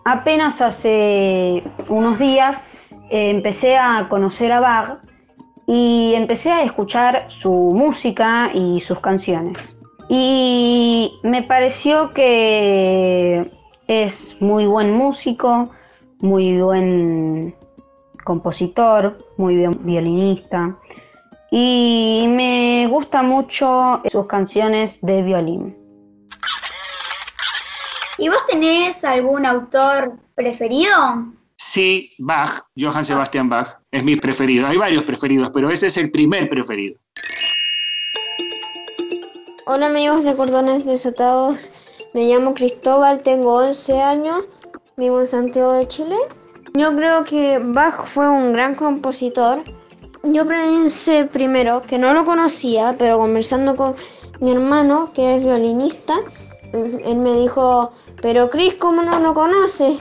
apenas 0.05 0.61
hace 0.61 1.61
unos 1.89 2.17
días 2.17 2.59
eh, 3.09 3.29
empecé 3.29 3.77
a 3.77 4.07
conocer 4.09 4.51
a 4.51 4.59
Bach 4.59 4.99
y 5.65 6.13
empecé 6.15 6.51
a 6.51 6.63
escuchar 6.63 7.25
su 7.29 7.51
música 7.51 8.51
y 8.53 8.79
sus 8.81 8.99
canciones. 8.99 9.57
Y 10.09 11.19
me 11.23 11.43
pareció 11.43 12.13
que 12.13 13.51
es 13.87 14.35
muy 14.39 14.65
buen 14.65 14.93
músico, 14.93 15.65
muy 16.19 16.61
buen 16.61 17.55
compositor, 18.23 19.17
muy 19.37 19.57
buen 19.57 19.85
violinista 19.85 20.75
y 21.51 22.25
me 22.27 22.87
gusta 22.87 23.21
mucho 23.23 24.01
sus 24.11 24.25
canciones 24.27 24.99
de 25.01 25.21
violín. 25.23 25.77
¿Y 28.17 28.29
vos 28.29 28.45
tenés 28.47 29.03
algún 29.03 29.45
autor 29.45 30.13
preferido? 30.35 30.93
Sí, 31.59 32.13
Bach, 32.19 32.67
Johann 32.77 33.03
Sebastian 33.03 33.49
Bach, 33.49 33.79
es 33.89 34.03
mi 34.03 34.15
preferido. 34.15 34.67
Hay 34.67 34.77
varios 34.77 35.03
preferidos, 35.03 35.49
pero 35.49 35.71
ese 35.71 35.87
es 35.87 35.97
el 35.97 36.11
primer 36.11 36.47
preferido. 36.49 36.99
Hola 39.65 39.87
amigos 39.87 40.23
de 40.23 40.35
Cordones 40.35 40.85
Desatados, 40.85 41.71
me 42.13 42.25
llamo 42.25 42.53
Cristóbal, 42.53 43.23
tengo 43.23 43.55
11 43.55 43.99
años, 43.99 44.47
vivo 44.97 45.19
en 45.19 45.25
Santiago 45.25 45.73
de 45.73 45.87
Chile. 45.87 46.15
Yo 46.75 46.95
creo 46.95 47.23
que 47.23 47.57
Bach 47.57 48.05
fue 48.05 48.29
un 48.29 48.53
gran 48.53 48.75
compositor. 48.75 49.63
Yo 50.23 50.45
pensé 50.45 51.25
primero 51.25 51.81
que 51.81 51.97
no 51.97 52.13
lo 52.13 52.23
conocía, 52.23 52.95
pero 52.99 53.17
conversando 53.17 53.75
con 53.75 53.95
mi 54.41 54.51
hermano, 54.51 55.11
que 55.11 55.37
es 55.37 55.43
violinista, 55.43 56.19
él 56.71 57.17
me 57.17 57.33
dijo, 57.39 57.91
pero 58.21 58.47
Cris, 58.47 58.75
¿cómo 58.75 59.01
no 59.01 59.19
lo 59.19 59.33
conoces? 59.33 59.99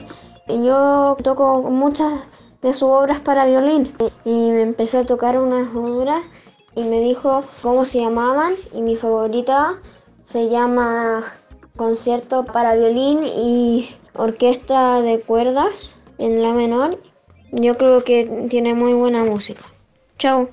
Yo 0.49 1.17
toco 1.21 1.63
muchas 1.63 2.21
de 2.61 2.73
sus 2.73 2.89
obras 2.89 3.19
para 3.19 3.45
violín 3.45 3.93
y 4.23 4.51
me 4.51 4.61
empecé 4.61 4.99
a 4.99 5.05
tocar 5.05 5.37
unas 5.37 5.75
obras 5.75 6.23
y 6.75 6.83
me 6.83 7.01
dijo 7.01 7.43
cómo 7.61 7.85
se 7.85 7.99
llamaban 8.01 8.53
y 8.73 8.81
mi 8.81 8.95
favorita 8.95 9.79
se 10.23 10.49
llama 10.49 11.23
Concierto 11.75 12.45
para 12.45 12.75
violín 12.75 13.23
y 13.23 13.89
orquesta 14.13 15.01
de 15.01 15.19
cuerdas 15.19 15.95
en 16.17 16.41
la 16.41 16.53
menor. 16.53 16.99
Yo 17.51 17.77
creo 17.77 18.03
que 18.03 18.47
tiene 18.49 18.73
muy 18.73 18.93
buena 18.93 19.23
música. 19.23 19.63
Chao. 20.17 20.49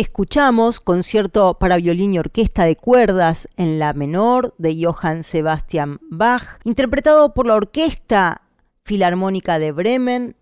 Escuchamos 0.00 0.80
concierto 0.80 1.58
para 1.58 1.76
violín 1.76 2.14
y 2.14 2.18
orquesta 2.18 2.64
de 2.64 2.74
cuerdas 2.74 3.48
en 3.56 3.78
la 3.78 3.92
menor 3.92 4.54
de 4.56 4.82
Johann 4.82 5.24
Sebastian 5.24 6.00
Bach, 6.10 6.58
interpretado 6.64 7.34
por 7.34 7.46
la 7.46 7.54
Orquesta 7.54 8.42
Filarmónica 8.82 9.58
de 9.58 9.72
Bremen, 9.72 10.36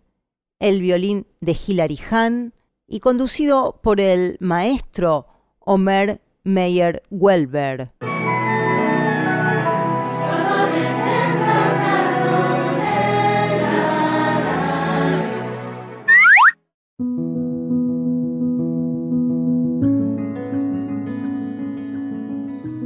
el 0.61 0.81
violín 0.81 1.27
de 1.41 1.57
Hilary 1.67 1.99
Hahn 2.09 2.55
y 2.87 3.01
conducido 3.01 3.81
por 3.83 4.01
el 4.01 4.37
maestro 4.41 5.27
Omer 5.59 6.21
Meyer 6.45 7.03
Welber. 7.11 7.93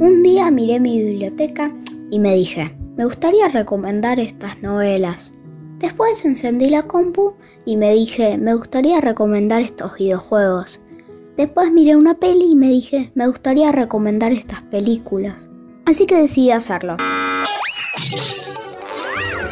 Un 0.03 0.21
día 0.21 0.51
miré 0.51 0.81
mi 0.81 1.01
biblioteca 1.01 1.71
y 2.11 2.19
me 2.19 2.35
dije, 2.35 2.75
me 2.97 3.05
gustaría 3.05 3.47
recomendar 3.47 4.19
estas 4.19 4.61
novelas. 4.61 5.33
Después 5.77 6.25
encendí 6.25 6.69
la 6.69 6.81
compu 6.81 7.37
y 7.65 7.77
me 7.77 7.93
dije, 7.93 8.37
me 8.37 8.53
gustaría 8.53 8.99
recomendar 8.99 9.61
estos 9.61 9.97
videojuegos. 9.97 10.81
Después 11.37 11.71
miré 11.71 11.95
una 11.95 12.15
peli 12.15 12.47
y 12.51 12.55
me 12.55 12.67
dije, 12.67 13.13
me 13.15 13.27
gustaría 13.27 13.71
recomendar 13.71 14.33
estas 14.33 14.61
películas. 14.63 15.49
Así 15.85 16.05
que 16.05 16.17
decidí 16.17 16.51
hacerlo. 16.51 16.97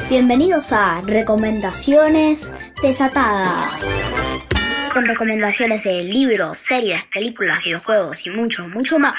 Bienvenidos 0.10 0.74
a 0.74 1.00
Recomendaciones 1.04 2.52
Desatadas. 2.84 3.72
Con 4.94 5.08
recomendaciones 5.08 5.82
de 5.86 6.04
libros, 6.04 6.60
series, 6.60 7.06
películas, 7.14 7.64
videojuegos 7.64 8.28
y 8.28 8.32
mucho, 8.32 8.68
mucho 8.68 9.00
más. 9.00 9.16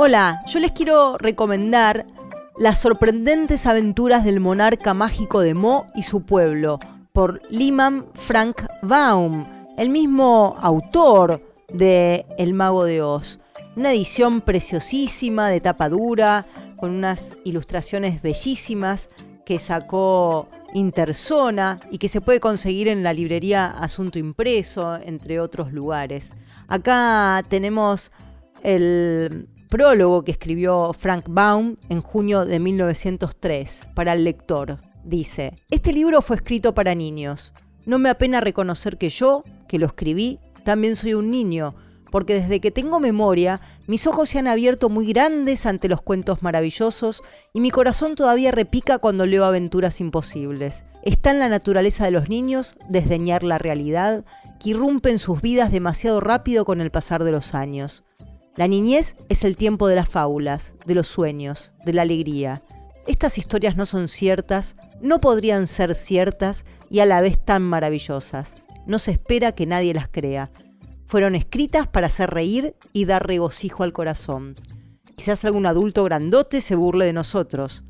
Hola, 0.00 0.38
yo 0.46 0.60
les 0.60 0.70
quiero 0.70 1.18
recomendar 1.18 2.06
Las 2.56 2.78
sorprendentes 2.78 3.66
aventuras 3.66 4.22
del 4.22 4.38
monarca 4.38 4.94
mágico 4.94 5.40
de 5.40 5.54
Mo 5.54 5.86
y 5.92 6.04
su 6.04 6.22
pueblo, 6.22 6.78
por 7.12 7.42
Liman 7.50 8.06
Frank 8.14 8.62
Baum, 8.80 9.44
el 9.76 9.90
mismo 9.90 10.54
autor 10.60 11.42
de 11.72 12.26
El 12.38 12.54
Mago 12.54 12.84
de 12.84 13.02
Oz. 13.02 13.40
Una 13.74 13.90
edición 13.90 14.40
preciosísima 14.40 15.48
de 15.48 15.60
tapa 15.60 15.88
dura, 15.88 16.46
con 16.76 16.92
unas 16.92 17.32
ilustraciones 17.44 18.22
bellísimas 18.22 19.10
que 19.44 19.58
sacó 19.58 20.46
Interzona 20.74 21.76
y 21.90 21.98
que 21.98 22.08
se 22.08 22.20
puede 22.20 22.38
conseguir 22.38 22.86
en 22.86 23.02
la 23.02 23.12
librería 23.12 23.66
Asunto 23.66 24.20
Impreso, 24.20 24.94
entre 24.94 25.40
otros 25.40 25.72
lugares. 25.72 26.30
Acá 26.68 27.44
tenemos 27.48 28.12
el 28.62 29.48
prólogo 29.68 30.24
que 30.24 30.32
escribió 30.32 30.92
Frank 30.92 31.26
Baum 31.28 31.76
en 31.88 32.00
junio 32.00 32.44
de 32.44 32.58
1903 32.58 33.90
para 33.94 34.14
el 34.14 34.24
lector. 34.24 34.78
Dice, 35.04 35.54
este 35.70 35.92
libro 35.92 36.20
fue 36.22 36.36
escrito 36.36 36.74
para 36.74 36.94
niños. 36.94 37.52
No 37.86 37.98
me 37.98 38.08
apena 38.10 38.40
reconocer 38.40 38.98
que 38.98 39.10
yo, 39.10 39.44
que 39.68 39.78
lo 39.78 39.86
escribí, 39.86 40.40
también 40.64 40.96
soy 40.96 41.14
un 41.14 41.30
niño, 41.30 41.74
porque 42.10 42.34
desde 42.34 42.60
que 42.60 42.70
tengo 42.70 43.00
memoria, 43.00 43.60
mis 43.86 44.06
ojos 44.06 44.30
se 44.30 44.38
han 44.38 44.48
abierto 44.48 44.88
muy 44.88 45.06
grandes 45.12 45.66
ante 45.66 45.88
los 45.88 46.02
cuentos 46.02 46.42
maravillosos 46.42 47.22
y 47.52 47.60
mi 47.60 47.70
corazón 47.70 48.14
todavía 48.14 48.50
repica 48.50 48.98
cuando 48.98 49.26
leo 49.26 49.44
aventuras 49.44 50.00
imposibles. 50.00 50.84
Está 51.02 51.30
en 51.30 51.38
la 51.38 51.48
naturaleza 51.48 52.04
de 52.04 52.10
los 52.10 52.28
niños 52.28 52.76
desdeñar 52.88 53.42
la 53.42 53.58
realidad 53.58 54.24
que 54.58 54.70
irrumpe 54.70 55.10
en 55.10 55.18
sus 55.18 55.40
vidas 55.40 55.70
demasiado 55.70 56.20
rápido 56.20 56.64
con 56.64 56.80
el 56.80 56.90
pasar 56.90 57.24
de 57.24 57.32
los 57.32 57.54
años. 57.54 58.04
La 58.58 58.66
niñez 58.66 59.14
es 59.28 59.44
el 59.44 59.56
tiempo 59.56 59.86
de 59.86 59.94
las 59.94 60.08
fábulas, 60.08 60.74
de 60.84 60.96
los 60.96 61.06
sueños, 61.06 61.70
de 61.84 61.92
la 61.92 62.02
alegría. 62.02 62.60
Estas 63.06 63.38
historias 63.38 63.76
no 63.76 63.86
son 63.86 64.08
ciertas, 64.08 64.74
no 65.00 65.20
podrían 65.20 65.68
ser 65.68 65.94
ciertas 65.94 66.64
y 66.90 66.98
a 66.98 67.06
la 67.06 67.20
vez 67.20 67.38
tan 67.38 67.62
maravillosas. 67.62 68.56
No 68.84 68.98
se 68.98 69.12
espera 69.12 69.52
que 69.52 69.66
nadie 69.66 69.94
las 69.94 70.08
crea. 70.08 70.50
Fueron 71.06 71.36
escritas 71.36 71.86
para 71.86 72.08
hacer 72.08 72.30
reír 72.30 72.74
y 72.92 73.04
dar 73.04 73.28
regocijo 73.28 73.84
al 73.84 73.92
corazón. 73.92 74.56
Quizás 75.14 75.44
algún 75.44 75.66
adulto 75.66 76.02
grandote 76.02 76.60
se 76.60 76.74
burle 76.74 77.04
de 77.04 77.12
nosotros. 77.12 77.84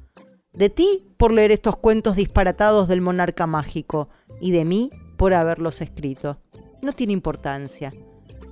De 0.53 0.69
ti 0.69 1.09
por 1.17 1.33
leer 1.33 1.51
estos 1.51 1.79
cuentos 1.79 2.15
disparatados 2.15 2.89
del 2.89 3.01
monarca 3.01 3.47
mágico 3.47 4.11
y 4.39 4.51
de 4.51 4.67
mí 4.67 4.91
por 5.17 5.33
haberlos 5.33 5.81
escrito. 5.81 6.43
No 6.83 6.93
tiene 6.93 7.15
importancia. 7.15 7.91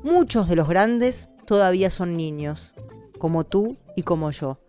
Muchos 0.03 0.49
de 0.49 0.57
los 0.57 0.67
grandes 0.67 1.29
todavía 1.47 1.91
son 1.91 2.15
niños, 2.15 2.75
como 3.19 3.45
tú 3.45 3.79
y 3.97 4.03
como 4.03 4.31
yo. 4.31 4.61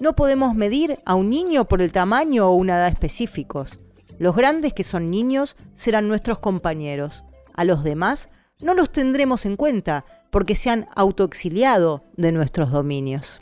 No 0.00 0.14
podemos 0.14 0.54
medir 0.54 1.00
a 1.04 1.14
un 1.16 1.30
niño 1.30 1.66
por 1.66 1.82
el 1.82 1.90
tamaño 1.90 2.48
o 2.48 2.54
una 2.54 2.76
edad 2.76 2.88
específicos. 2.88 3.80
Los 4.18 4.36
grandes 4.36 4.72
que 4.72 4.84
son 4.84 5.10
niños 5.10 5.56
serán 5.74 6.06
nuestros 6.06 6.38
compañeros. 6.38 7.24
A 7.54 7.64
los 7.64 7.82
demás 7.82 8.28
no 8.62 8.74
los 8.74 8.90
tendremos 8.90 9.46
en 9.46 9.56
cuenta 9.56 10.04
porque 10.30 10.54
se 10.54 10.70
han 10.70 10.88
autoexiliado 10.94 12.04
de 12.16 12.32
nuestros 12.32 12.70
dominios. 12.70 13.38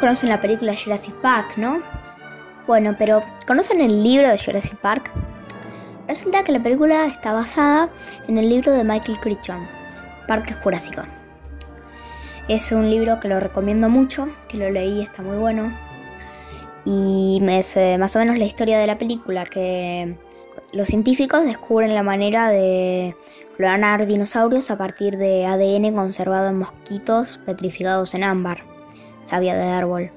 Conocen 0.00 0.30
la 0.30 0.40
película 0.40 0.74
Jurassic 0.74 1.14
Park, 1.16 1.58
¿no? 1.58 1.82
Bueno, 2.66 2.96
pero 2.98 3.22
¿conocen 3.46 3.82
el 3.82 4.02
libro 4.02 4.28
de 4.28 4.38
Jurassic 4.38 4.74
Park? 4.76 5.12
Resulta 6.08 6.42
que 6.42 6.52
la 6.52 6.62
película 6.62 7.04
está 7.04 7.34
basada 7.34 7.90
en 8.26 8.38
el 8.38 8.48
libro 8.48 8.72
de 8.72 8.82
Michael 8.82 9.20
Crichton, 9.20 9.68
Parque 10.26 10.54
Jurásico. 10.54 11.02
Es 12.48 12.72
un 12.72 12.88
libro 12.88 13.20
que 13.20 13.28
lo 13.28 13.40
recomiendo 13.40 13.90
mucho, 13.90 14.28
que 14.48 14.56
lo 14.56 14.70
leí, 14.70 15.02
está 15.02 15.22
muy 15.22 15.36
bueno. 15.36 15.70
Y 16.86 17.40
es 17.50 17.76
eh, 17.76 17.98
más 17.98 18.16
o 18.16 18.20
menos 18.20 18.38
la 18.38 18.46
historia 18.46 18.78
de 18.78 18.86
la 18.86 18.96
película, 18.96 19.44
que 19.44 20.16
los 20.72 20.88
científicos 20.88 21.44
descubren 21.44 21.94
la 21.94 22.02
manera 22.02 22.48
de 22.48 23.14
clonar 23.58 24.06
dinosaurios 24.06 24.70
a 24.70 24.78
partir 24.78 25.18
de 25.18 25.44
ADN 25.44 25.94
conservado 25.94 26.48
en 26.48 26.58
mosquitos 26.58 27.38
petrificados 27.44 28.14
en 28.14 28.24
ámbar 28.24 28.69
savia 29.24 29.54
de 29.54 29.68
árbol. 29.68 30.10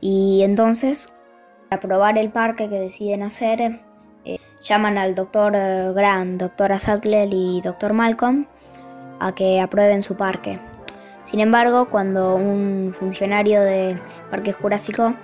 Y 0.00 0.42
entonces, 0.42 1.12
para 1.68 1.80
probar 1.80 2.18
el 2.18 2.30
parque 2.30 2.68
que 2.68 2.78
deciden 2.78 3.22
hacer, 3.22 3.80
eh, 4.24 4.38
llaman 4.62 4.98
al 4.98 5.14
doctor 5.14 5.54
eh, 5.54 5.92
Grant, 5.94 6.40
doctora 6.40 6.78
Sattler 6.78 7.28
y 7.32 7.60
doctor 7.62 7.92
Malcolm 7.92 8.46
a 9.20 9.34
que 9.34 9.60
aprueben 9.60 10.02
su 10.02 10.16
parque. 10.16 10.58
Sin 11.24 11.40
embargo, 11.40 11.88
cuando 11.88 12.34
un 12.34 12.94
funcionario 12.98 13.62
de 13.62 13.96
Parque 14.30 14.52
Jurásico 14.52 15.14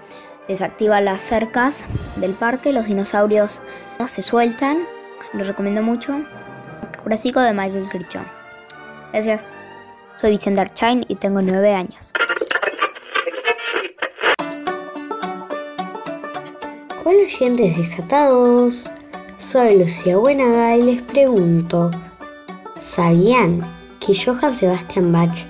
desactiva 0.46 1.00
las 1.00 1.22
cercas 1.22 1.86
del 2.16 2.34
parque, 2.34 2.72
los 2.72 2.86
dinosaurios 2.86 3.60
se 4.06 4.22
sueltan. 4.22 4.86
Lo 5.32 5.44
recomiendo 5.44 5.82
mucho. 5.82 6.20
Parque 6.80 7.00
Jurásico 7.00 7.40
de 7.40 7.52
Michael 7.52 7.88
Crichton. 7.88 8.24
Gracias. 9.12 9.48
Soy 10.14 10.30
Vicente 10.30 10.60
Archain 10.60 11.04
y 11.08 11.16
tengo 11.16 11.42
nueve 11.42 11.74
años. 11.74 12.12
Hola 17.10 17.20
oyentes 17.20 17.74
desatados, 17.74 18.92
soy 19.38 19.78
Lucía 19.78 20.18
Buenaga 20.18 20.76
y 20.76 20.82
les 20.82 21.00
pregunto, 21.00 21.90
¿sabían 22.76 23.66
que 23.98 24.12
Johann 24.14 24.54
Sebastian 24.54 25.10
Bach, 25.10 25.46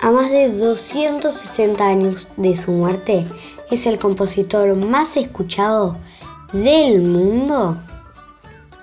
a 0.00 0.10
más 0.10 0.30
de 0.30 0.50
260 0.50 1.86
años 1.86 2.30
de 2.38 2.56
su 2.56 2.72
muerte, 2.72 3.26
es 3.70 3.84
el 3.84 3.98
compositor 3.98 4.74
más 4.76 5.18
escuchado 5.18 5.98
del 6.54 7.02
mundo? 7.02 7.76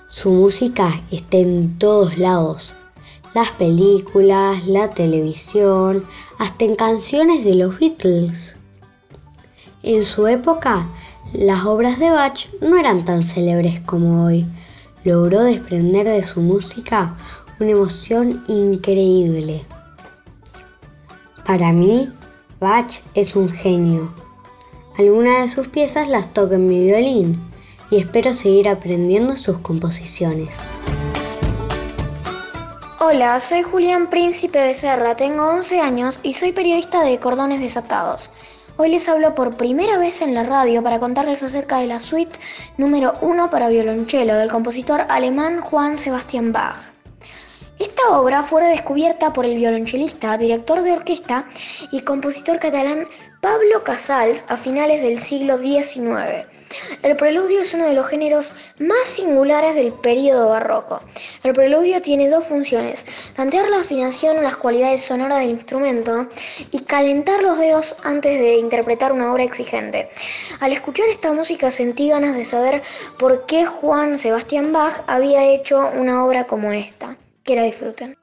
Su 0.06 0.32
música 0.32 1.02
está 1.10 1.38
en 1.38 1.76
todos 1.80 2.20
lados, 2.20 2.76
las 3.34 3.50
películas, 3.54 4.68
la 4.68 4.92
televisión, 4.92 6.06
hasta 6.38 6.66
en 6.66 6.76
canciones 6.76 7.44
de 7.44 7.56
los 7.56 7.80
Beatles. 7.80 8.58
En 9.82 10.06
su 10.06 10.28
época, 10.28 10.88
las 11.34 11.66
obras 11.66 11.98
de 11.98 12.10
Bach 12.10 12.50
no 12.60 12.78
eran 12.78 13.06
tan 13.06 13.24
célebres 13.24 13.80
como 13.82 14.26
hoy. 14.26 14.46
Logró 15.04 15.44
desprender 15.44 16.08
de 16.08 16.22
su 16.24 16.42
música 16.42 17.16
una 17.60 17.72
emoción 17.72 18.44
increíble. 18.48 19.62
Para 21.46 21.72
mí, 21.72 22.12
Bach 22.60 23.02
es 23.14 23.36
un 23.36 23.50
genio. 23.50 24.14
Algunas 24.98 25.42
de 25.42 25.48
sus 25.48 25.68
piezas 25.70 26.08
las 26.10 26.34
toco 26.34 26.56
en 26.56 26.68
mi 26.68 26.84
violín 26.84 27.42
y 27.90 27.98
espero 27.98 28.34
seguir 28.34 28.68
aprendiendo 28.68 29.36
sus 29.36 29.58
composiciones. 29.60 30.56
Hola, 33.00 33.40
soy 33.40 33.64
Julián 33.64 34.10
Príncipe 34.10 34.64
Becerra, 34.64 35.16
tengo 35.16 35.50
11 35.50 35.82
años 35.82 36.20
y 36.24 36.34
soy 36.34 36.52
periodista 36.52 37.04
de 37.04 37.20
Cordones 37.20 37.60
Desatados. 37.60 38.32
Hoy 38.78 38.90
les 38.90 39.08
hablo 39.10 39.36
por 39.36 39.58
primera 39.58 39.98
vez 39.98 40.22
en 40.22 40.34
la 40.34 40.44
radio 40.44 40.82
para 40.82 41.00
contarles 41.00 41.44
acerca 41.44 41.80
de 41.80 41.88
la 41.88 42.00
suite 42.00 42.40
número 42.78 43.14
1 43.22 43.50
para 43.50 43.70
violonchelo 43.70 44.34
del 44.36 44.50
compositor 44.50 45.06
alemán 45.10 45.62
Juan 45.62 45.98
Sebastian 45.98 46.52
Bach. 46.52 47.01
Esta 47.82 48.12
obra 48.12 48.44
fue 48.44 48.62
redescubierta 48.62 49.34
por 49.34 49.44
el 49.44 49.56
violonchelista, 49.56 50.38
director 50.38 50.84
de 50.84 50.92
orquesta 50.92 51.48
y 51.92 52.02
compositor 52.02 52.60
catalán 52.60 53.08
Pablo 53.42 53.84
Casals 53.84 54.46
a 54.50 54.56
finales 54.56 55.02
del 55.02 55.18
siglo 55.18 55.58
XIX. 55.58 56.46
El 57.02 57.16
preludio 57.16 57.60
es 57.60 57.74
uno 57.74 57.88
de 57.88 57.96
los 57.96 58.06
géneros 58.06 58.54
más 58.78 59.06
singulares 59.06 59.74
del 59.74 59.94
período 59.94 60.50
barroco. 60.50 61.02
El 61.42 61.54
preludio 61.54 62.04
tiene 62.04 62.30
dos 62.30 62.44
funciones, 62.44 63.34
tantear 63.36 63.68
la 63.68 63.80
afinación 63.80 64.38
o 64.38 64.44
las 64.44 64.58
cualidades 64.58 65.02
sonoras 65.02 65.40
del 65.40 65.50
instrumento 65.50 66.28
y 66.70 66.82
calentar 66.82 67.42
los 67.42 67.58
dedos 67.58 67.96
antes 68.04 68.40
de 68.40 68.58
interpretar 68.58 69.12
una 69.12 69.34
obra 69.34 69.44
exigente. 69.44 70.08
Al 70.60 70.72
escuchar 70.72 71.08
esta 71.08 71.34
música 71.34 71.72
sentí 71.72 72.10
ganas 72.10 72.36
de 72.36 72.46
saber 72.46 72.84
por 73.18 73.48
qué 73.48 73.66
Juan 73.66 74.20
Sebastián 74.20 74.72
Bach 74.72 75.02
había 75.08 75.46
hecho 75.46 75.90
una 75.96 76.24
obra 76.24 76.46
como 76.46 76.72
esta. 76.74 77.18
Que 77.44 77.56
la 77.56 77.64
disfruten. 77.64 78.21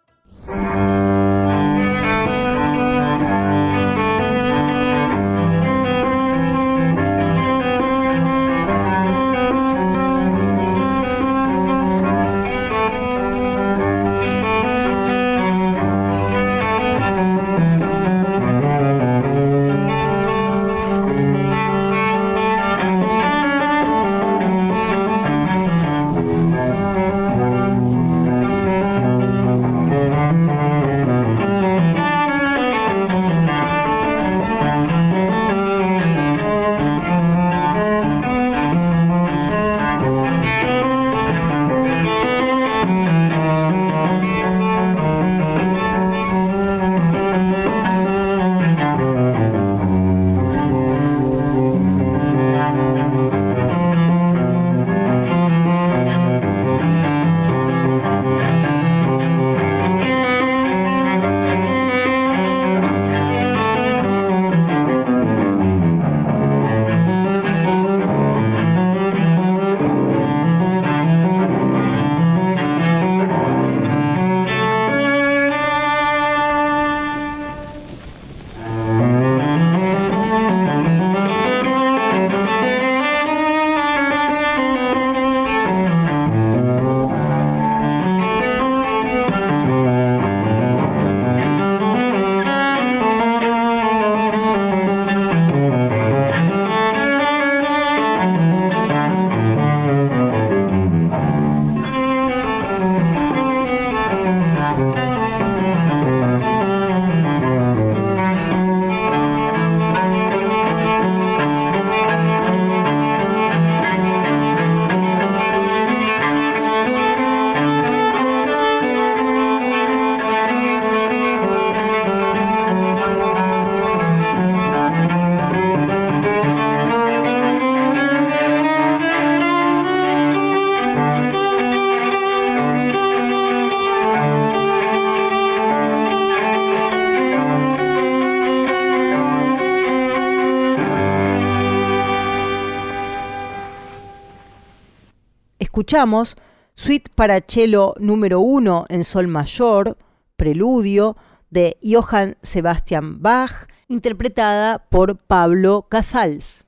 Escuchamos 145.88 146.36
Suite 146.74 147.10
para 147.14 147.40
cello 147.40 147.94
número 147.98 148.40
1 148.40 148.84
en 148.90 149.04
sol 149.04 149.26
mayor, 149.26 149.96
preludio 150.36 151.16
de 151.48 151.78
Johann 151.82 152.36
Sebastian 152.42 153.22
Bach, 153.22 153.66
interpretada 153.88 154.80
por 154.90 155.16
Pablo 155.16 155.86
Casals. 155.88 156.66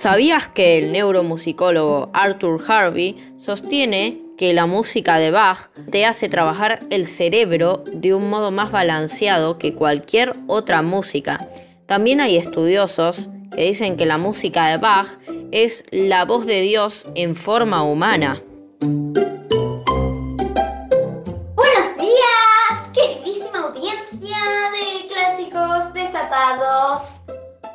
¿Sabías 0.00 0.48
que 0.48 0.78
el 0.78 0.92
neuromusicólogo 0.92 2.08
Arthur 2.14 2.64
Harvey 2.66 3.34
sostiene 3.36 4.18
que 4.38 4.54
la 4.54 4.64
música 4.64 5.18
de 5.18 5.30
Bach 5.30 5.68
te 5.90 6.06
hace 6.06 6.30
trabajar 6.30 6.86
el 6.88 7.04
cerebro 7.04 7.84
de 7.92 8.14
un 8.14 8.30
modo 8.30 8.50
más 8.50 8.72
balanceado 8.72 9.58
que 9.58 9.74
cualquier 9.74 10.36
otra 10.46 10.80
música? 10.80 11.46
También 11.84 12.22
hay 12.22 12.38
estudiosos 12.38 13.28
que 13.54 13.64
dicen 13.64 13.98
que 13.98 14.06
la 14.06 14.16
música 14.16 14.68
de 14.68 14.78
Bach 14.78 15.18
es 15.52 15.84
la 15.90 16.24
voz 16.24 16.46
de 16.46 16.62
Dios 16.62 17.06
en 17.14 17.36
forma 17.36 17.82
humana. 17.82 18.40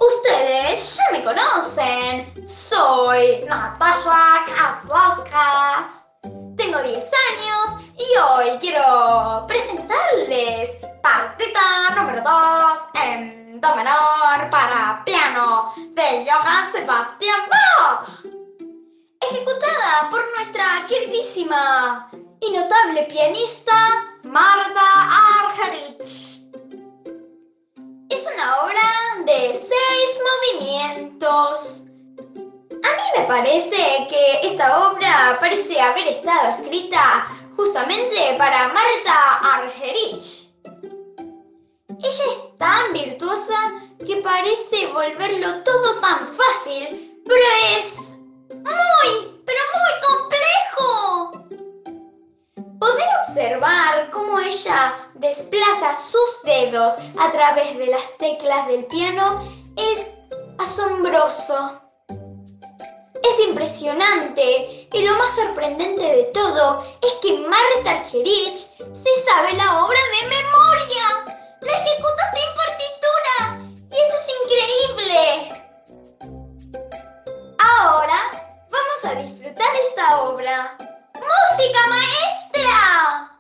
Ustedes 0.08 0.98
ya 0.98 1.18
me 1.18 1.24
conocen. 1.24 2.46
Soy 2.46 3.44
Natasha 3.48 4.46
Kaslauskas. 4.46 6.06
Tengo 6.56 6.82
10 6.82 7.12
años 7.32 7.82
y 7.98 8.18
hoy 8.18 8.58
quiero 8.60 9.46
presentarles 9.48 10.78
partita 11.02 11.96
número 11.96 12.22
2 12.22 12.34
en 13.04 13.60
do 13.60 13.76
menor 13.76 14.50
para 14.52 15.02
piano 15.06 15.74
de 15.76 16.26
Johann 16.30 16.72
Sebastian 16.72 17.42
Bach. 17.50 18.10
Ejecutada 19.22 20.10
por 20.12 20.24
nuestra 20.36 20.86
queridísima 20.88 22.10
y 22.42 22.52
notable 22.52 23.04
pianista 23.04 23.74
Marta 24.24 24.82
Argerich. 25.40 26.45
Es 28.10 28.28
una 28.36 28.62
obra 28.64 29.26
de 29.26 29.54
seis 29.54 30.20
movimientos. 30.60 31.82
A 32.84 32.90
mí 32.96 33.04
me 33.18 33.24
parece 33.26 34.08
que 34.10 34.40
esta 34.44 34.92
obra 34.92 35.38
parece 35.40 35.80
haber 35.82 36.08
estado 36.10 36.62
escrita 36.62 37.28
justamente 37.56 38.36
para 38.38 38.68
Marta 38.68 39.40
Argerich. 39.56 40.50
Ella 41.98 42.26
es 42.32 42.56
tan 42.58 42.94
virtuosa 42.94 43.74
que 44.06 44.18
parece 44.18 44.88
volverlo 44.94 45.64
todo 45.64 46.00
tan 46.00 46.28
fácil, 46.28 47.22
pero 47.26 47.42
es 47.76 48.16
muy, 48.50 49.42
pero 49.46 49.60
muy 49.74 49.94
complejo. 50.08 51.05
Poder 52.86 53.10
observar 53.28 54.12
cómo 54.12 54.38
ella 54.38 54.94
desplaza 55.16 55.96
sus 55.96 56.44
dedos 56.44 56.94
a 57.20 57.32
través 57.32 57.76
de 57.80 57.88
las 57.88 58.16
teclas 58.20 58.68
del 58.68 58.86
piano 58.86 59.44
es 59.76 60.06
asombroso. 60.60 61.82
Es 62.08 63.48
impresionante 63.48 64.88
y 64.94 65.02
lo 65.02 65.16
más 65.16 65.34
sorprendente 65.34 66.04
de 66.04 66.26
todo 66.26 66.86
es 67.02 67.12
que 67.24 67.40
Marta 67.40 67.90
Argerich 67.90 68.58
se 68.58 69.24
sabe 69.28 69.54
la 69.54 69.84
obra 69.84 70.00
de 70.22 70.28
memoria. 70.28 71.26
La 71.62 71.72
ejecuta 71.72 72.24
sin 72.36 72.50
partitura 72.56 73.36
y 73.90 73.96
eso 73.98 74.16
es 74.22 74.28
increíble. 74.44 75.22
Ahora 77.58 78.20
vamos 78.70 79.06
a 79.06 79.16
disfrutar 79.16 79.76
esta 79.76 80.22
obra. 80.22 80.95
¡Música 81.26 81.80
maestra! 81.90 83.35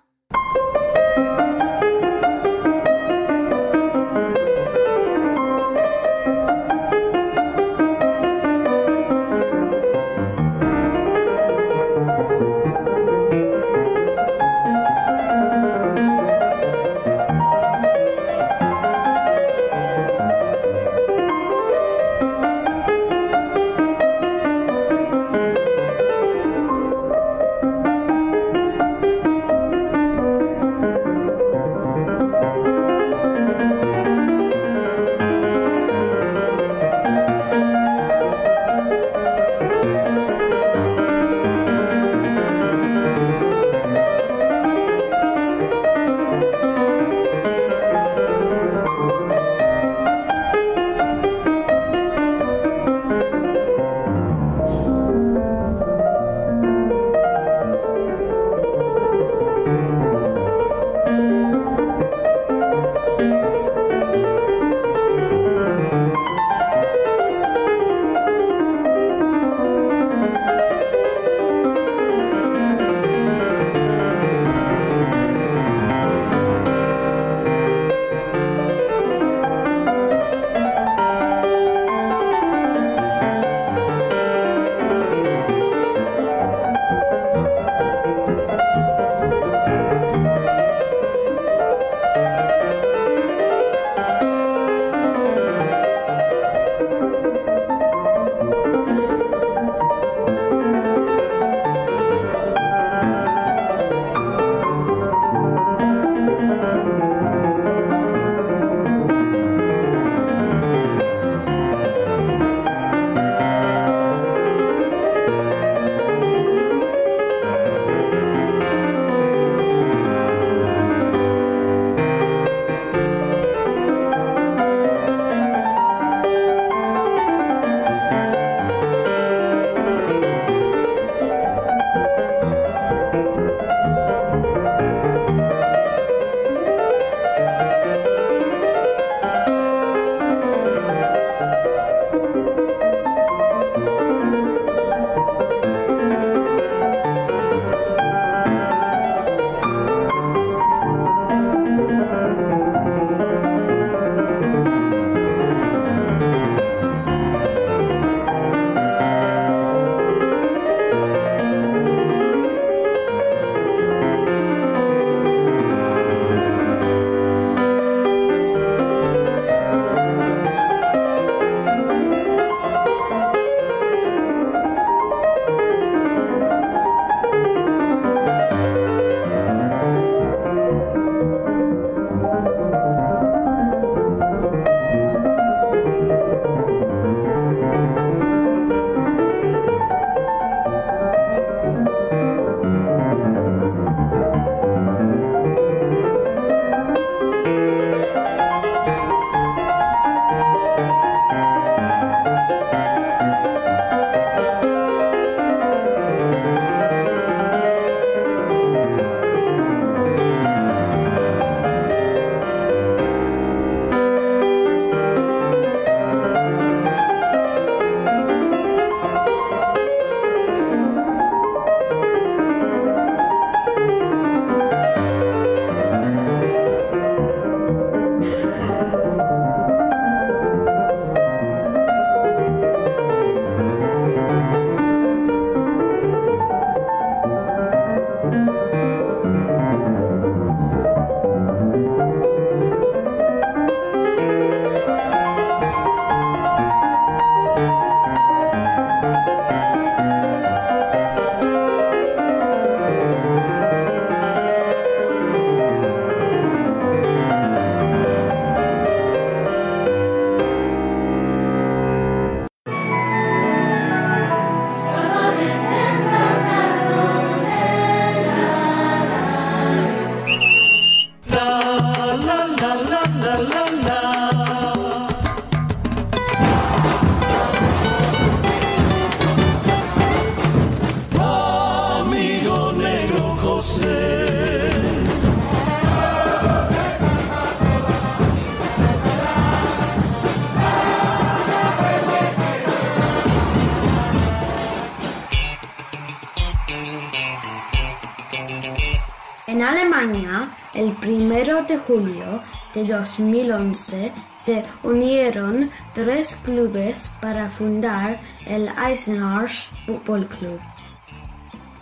De 301.76 301.82
julio 301.82 302.41
de 302.73 302.86
2011 302.86 304.11
se 304.38 304.63
unieron 304.84 305.69
tres 305.93 306.38
clubes 306.43 307.11
para 307.21 307.49
fundar 307.49 308.19
el 308.45 308.69
Eisenarch 308.88 309.71
Football 309.86 310.28
Club. 310.28 310.59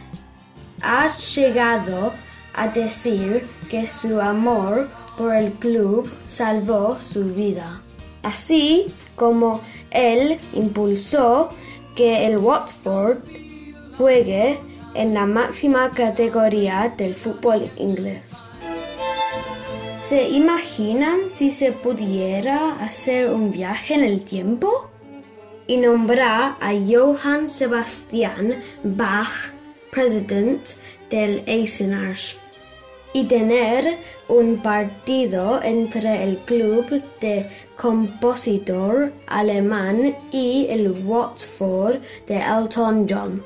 ha 0.83 1.17
llegado 1.19 2.13
a 2.55 2.69
decir 2.69 3.47
que 3.71 3.87
su 3.87 4.21
amor 4.21 4.89
por 5.17 5.35
el 5.35 5.53
club 5.53 6.11
salvó 6.29 6.99
su 7.01 7.25
vida, 7.35 7.81
así 8.23 8.87
como 9.15 9.61
él 9.91 10.39
impulsó 10.53 11.49
que 11.95 12.27
el 12.27 12.39
Watford 12.39 13.19
juegue 13.97 14.59
en 14.95 15.15
la 15.15 15.27
máxima 15.27 15.91
categoría 15.91 16.93
del 16.97 17.15
fútbol 17.15 17.69
inglés. 17.77 18.43
¿Se 20.03 20.29
imaginan 20.29 21.19
si 21.35 21.51
se 21.51 21.73
pudiera 21.73 22.77
hacer 22.81 23.31
un 23.31 23.51
viaje 23.51 23.95
en 23.95 24.05
el 24.05 24.25
tiempo? 24.25 24.91
Y 25.67 25.79
nombrar 25.79 26.57
a 26.61 26.71
Johann 26.73 27.49
Sebastian 27.49 28.63
Bach 28.85 29.56
president 29.91 30.71
del 31.11 31.43
Eisenarch 31.47 32.37
y 33.13 33.25
tener 33.25 33.97
un 34.29 34.59
partido 34.59 35.63
entre 35.63 36.23
el 36.23 36.37
club 36.41 37.03
de 37.21 37.49
compositor 37.77 39.11
alemán 39.27 40.15
y 40.31 40.67
el 40.69 40.91
Watford 41.05 42.01
de 42.27 42.37
Elton 42.37 43.07
John, 43.09 43.43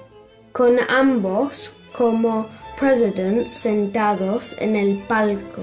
con 0.52 0.78
ambos 0.88 1.72
como 1.96 2.48
presidents 2.78 3.50
sentados 3.50 4.56
en 4.58 4.74
el 4.74 4.98
palco. 5.06 5.62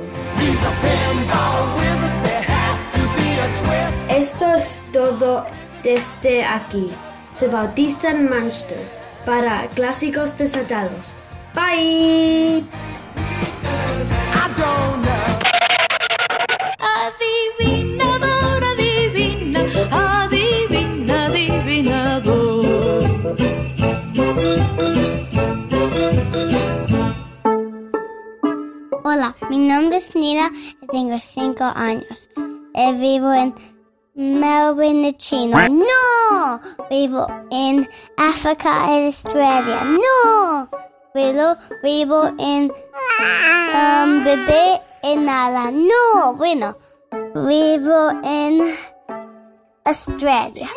Esto 4.09 4.55
es 4.55 4.75
todo 4.93 5.45
desde 5.83 6.45
aquí. 6.45 6.89
Se 7.35 7.47
Bautista 7.47 8.11
en 8.11 8.29
Manchester 8.29 9.06
para 9.27 9.67
Clásicos 9.67 10.37
Desatados. 10.37 11.13
Bye. 11.53 12.63
Adivinador, 16.95 18.63
adivina, 18.63 19.59
adivina, 19.91 21.25
adivinador. 21.25 22.65
Hola, 29.03 29.35
mi 29.49 29.57
nombre 29.57 29.97
es 29.97 30.15
Nina 30.15 30.49
y 30.81 30.87
tengo 30.87 31.19
5 31.19 31.63
años. 31.75 32.29
Eh, 32.73 32.93
vivo 32.93 33.33
en 33.33 33.53
Melbourne, 34.17 35.15
Chino. 35.17 35.55
¡No! 35.69 36.59
Vivo 36.89 37.27
en 37.51 37.87
África 38.17 38.87
y 38.89 39.05
Australia. 39.05 39.83
¡No! 39.83 40.67
Vivo, 41.13 41.55
vivo 41.83 42.33
en 42.39 42.71
um, 42.71 44.23
Bebé 44.23 44.81
en 45.03 45.25
Nala. 45.25 45.69
¡No! 45.71 46.33
Bueno, 46.35 46.75
vivo 47.35 48.09
en 48.23 48.75
Australia. 49.85 50.67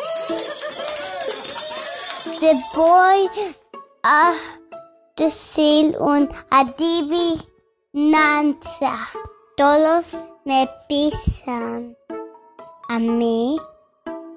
Te 2.39 2.53
voy 2.75 3.27
a 4.03 4.33
decir 5.17 5.97
un 5.99 6.29
adivinanza. 6.51 7.49
Todos 9.57 10.15
me 10.45 10.69
pisan 10.87 11.97
a 12.91 12.99
mí, 12.99 13.57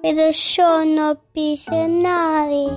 pero 0.01 0.31
yo 0.31 0.85
no 0.85 1.15
piso 1.33 1.73
a 1.73 1.89
nadie. 1.89 2.71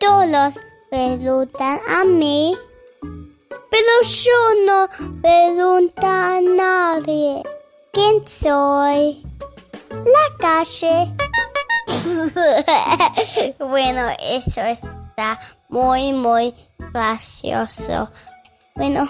Todos 0.00 0.54
preguntan 0.90 1.78
a 1.88 2.02
mí, 2.04 2.56
pero 3.70 3.92
yo 4.02 4.40
no 4.66 4.88
pregunto 5.22 6.04
a 6.04 6.40
nadie. 6.40 7.44
¿Quién 7.92 8.26
soy? 8.26 9.22
La 9.88 10.36
calle. 10.40 11.14
bueno, 13.60 14.08
eso 14.20 14.62
está 14.62 15.38
muy, 15.68 16.12
muy 16.12 16.52
gracioso. 16.92 18.10
Bueno, 18.74 19.08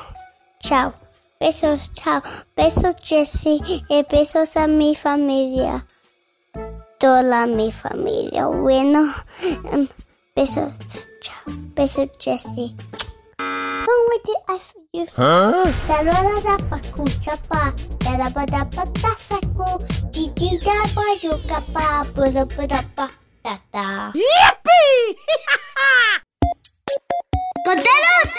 chao. 0.61 0.93
Besos, 1.41 1.93
chao. 1.95 2.21
Besos, 2.57 2.97
Jessie. 3.01 3.61
Y 3.89 4.03
besos 4.11 4.57
a 4.57 4.67
mi 4.67 4.97
familia. 4.97 5.87
Toda 6.99 7.47
mi 7.47 7.71
familia. 7.71 8.47
Bueno, 8.47 9.15
em, 9.73 9.89
besos, 10.35 11.09
chao. 11.21 11.55
Besos. 11.77 12.09
Huh? 15.17 15.71
Saludos 15.87 16.45
a 16.47 16.57
Pacucha 16.71 17.37
pa. 17.49 17.73
Dada 18.01 18.31
pa 18.31 18.45
da 18.47 18.65
pa 18.65 18.85
ta 19.01 19.15
saco. 19.17 19.79
Titi 20.11 20.59
da 20.59 20.83
pa 20.95 21.05
yuca 21.23 21.61
pa. 21.73 22.03
Puda 22.15 22.47
puda 22.47 22.83
pa. 22.97 23.09
Ta 23.43 23.61
ta. 23.71 24.13
Contanos 27.69 28.33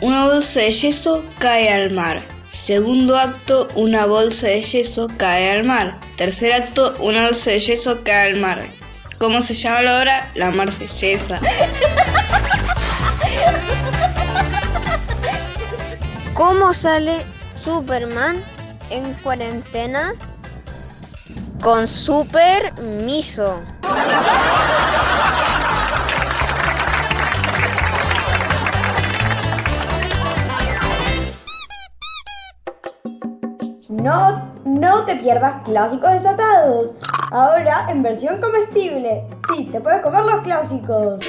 Una 0.00 0.26
bolsa 0.26 0.60
de 0.60 0.70
yeso 0.70 1.24
cae 1.40 1.68
al 1.72 1.90
mar. 1.90 2.22
Segundo 2.52 3.18
acto, 3.18 3.66
una 3.74 4.06
bolsa 4.06 4.46
de 4.46 4.62
yeso 4.62 5.08
cae 5.16 5.50
al 5.50 5.64
mar. 5.64 5.92
Tercer 6.16 6.52
acto, 6.52 6.94
una 7.00 7.24
bolsa 7.26 7.50
de 7.50 7.58
yeso 7.58 8.04
cae 8.04 8.30
al 8.30 8.36
mar. 8.36 8.62
¿Cómo 9.18 9.42
se 9.42 9.54
llama 9.54 9.82
la 9.82 9.98
obra? 9.98 10.30
La 10.36 10.52
marsellesa. 10.52 11.40
¿Cómo 16.34 16.72
sale 16.72 17.24
Superman 17.56 18.40
en 18.90 19.14
cuarentena? 19.14 20.12
Con 21.62 21.86
super 21.86 22.72
miso. 22.80 23.62
No, 33.88 34.52
no 34.64 35.04
te 35.04 35.14
pierdas 35.16 35.62
clásicos 35.62 36.10
desatados. 36.10 36.88
Ahora 37.30 37.86
en 37.88 38.02
versión 38.02 38.40
comestible. 38.40 39.24
Sí, 39.54 39.66
te 39.66 39.80
puedes 39.80 40.02
comer 40.02 40.24
los 40.24 40.40
clásicos. 40.40 41.22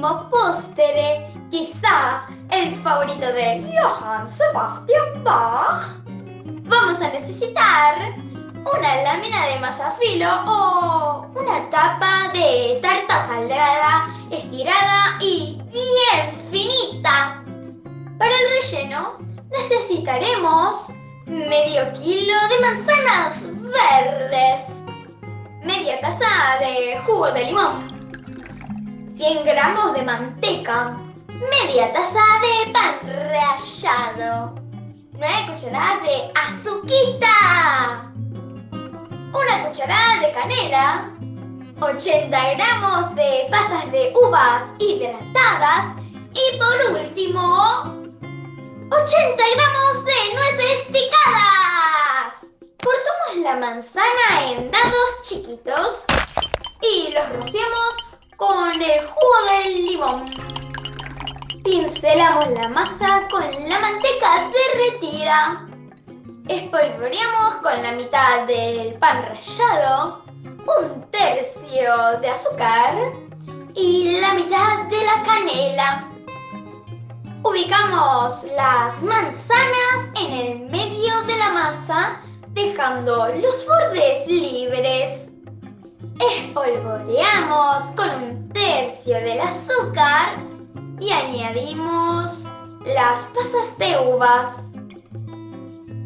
Riquísimo 0.00 0.30
postre, 0.30 1.30
quizá 1.50 2.24
el 2.50 2.74
favorito 2.76 3.26
de 3.32 3.62
Johann 3.78 4.26
Sebastian 4.26 5.22
Bach, 5.22 5.84
vamos 6.64 7.00
a 7.02 7.08
necesitar 7.08 8.14
una 8.72 9.02
lámina 9.02 9.46
de 9.46 9.58
masa 9.60 9.92
filo 10.00 10.28
o 10.46 11.26
una 11.34 11.68
tapa 11.70 12.30
de 12.32 12.78
tarta 12.80 13.24
hojaldrada, 13.24 14.06
estirada 14.30 15.18
y 15.20 15.60
bien 15.70 16.32
finita. 16.50 17.42
Para 18.18 18.32
el 18.32 18.50
relleno 18.50 19.18
necesitaremos 19.50 20.86
medio 21.26 21.92
kilo 21.92 22.34
de 22.48 22.60
manzanas 22.60 23.44
verdes, 23.60 24.66
media 25.62 26.00
taza 26.00 26.58
de 26.58 26.98
jugo 27.04 27.30
de 27.32 27.44
limón, 27.44 27.99
100 29.20 29.44
gramos 29.44 29.92
de 29.92 30.00
manteca, 30.00 30.96
media 31.28 31.92
taza 31.92 32.24
de 32.40 32.72
pan 32.72 32.94
rallado, 33.28 34.54
9 35.12 35.34
cucharadas 35.46 36.02
de 36.04 36.32
azuquita, 36.34 38.12
una 38.72 39.68
cucharada 39.68 40.20
de 40.22 40.32
canela, 40.32 41.10
80 41.82 42.54
gramos 42.54 43.14
de 43.14 43.46
pasas 43.50 43.92
de 43.92 44.10
uvas 44.16 44.64
hidratadas 44.78 45.96
y 46.32 46.56
por 46.56 47.02
último 47.02 47.82
80 48.90 49.42
gramos 49.54 50.04
de 50.06 50.34
nueces 50.34 50.84
picadas. 50.86 52.46
Cortamos 52.82 53.44
la 53.44 53.56
manzana 53.56 54.50
en 54.50 54.70
dados 54.70 55.22
chiquitos 55.24 56.04
y 56.80 57.12
los 57.12 57.28
rociamos 57.36 58.09
con 58.40 58.72
el 58.80 59.00
jugo 59.04 59.36
del 59.52 59.84
limón. 59.84 60.24
Pincelamos 61.62 62.46
la 62.58 62.68
masa 62.70 63.28
con 63.30 63.42
la 63.42 63.78
manteca 63.78 64.48
derretida. 64.50 65.66
Espolvoreamos 66.48 67.56
con 67.62 67.82
la 67.82 67.92
mitad 67.92 68.46
del 68.46 68.94
pan 68.94 69.26
rallado, 69.26 70.22
un 70.46 71.02
tercio 71.10 72.18
de 72.22 72.30
azúcar 72.30 73.12
y 73.74 74.18
la 74.20 74.32
mitad 74.32 74.84
de 74.88 75.04
la 75.04 75.22
canela. 75.22 76.08
Ubicamos 77.42 78.44
las 78.56 79.02
manzanas 79.02 79.98
en 80.18 80.32
el 80.32 80.60
medio 80.70 81.20
de 81.26 81.36
la 81.36 81.50
masa, 81.50 82.22
dejando 82.48 83.28
los 83.34 83.66
bordes 83.66 84.26
libres. 84.26 85.29
Espolvoreamos 86.20 87.82
con 87.96 88.10
un 88.10 88.52
tercio 88.52 89.14
del 89.14 89.40
azúcar 89.40 90.36
y 91.00 91.10
añadimos 91.10 92.44
las 92.84 93.20
pasas 93.34 93.78
de 93.78 93.98
uvas. 94.06 94.50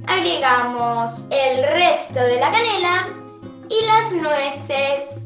Agregamos 0.06 1.24
el 1.30 1.64
resto 1.64 2.20
de 2.20 2.38
la 2.38 2.52
canela 2.52 3.08
y 3.68 3.86
las 3.86 4.12
nueces. 4.12 5.20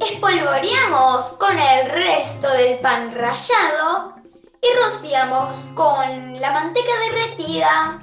Espolvoreamos 0.00 1.26
con 1.38 1.58
el 1.58 1.90
resto 1.90 2.50
del 2.50 2.78
pan 2.78 3.14
rallado 3.14 4.14
y 4.62 4.82
rociamos 4.82 5.68
con 5.74 6.40
la 6.40 6.50
manteca 6.50 6.92
derretida. 7.10 8.00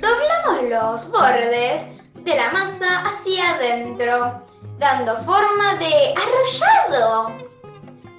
Doblamos 0.00 0.68
los 0.68 1.12
bordes 1.12 1.99
de 2.24 2.34
la 2.34 2.50
masa 2.50 3.02
hacia 3.02 3.50
adentro, 3.50 4.40
dando 4.78 5.16
forma 5.18 5.74
de 5.76 6.14
arrollado. 6.16 7.32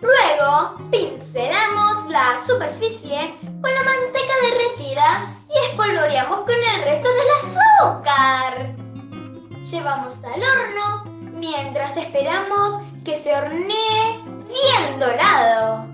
Luego 0.02 0.78
pincelamos 0.90 2.10
la 2.10 2.36
superficie 2.46 3.36
con 3.62 3.74
la 3.74 3.84
manteca 3.84 4.34
derretida 4.42 5.36
y 5.48 5.70
espolvoreamos 5.70 6.42
con 6.42 6.56
el 6.56 6.84
resto 6.84 7.10
del 7.10 7.30
azúcar. 7.38 8.76
Llevamos 9.64 10.18
al 10.24 10.42
horno 10.42 11.04
mientras 11.34 11.96
esperamos 11.98 12.82
que 13.06 13.16
se 13.16 13.36
hornee 13.36 14.24
bien 14.48 15.00
dorado. 15.00 15.86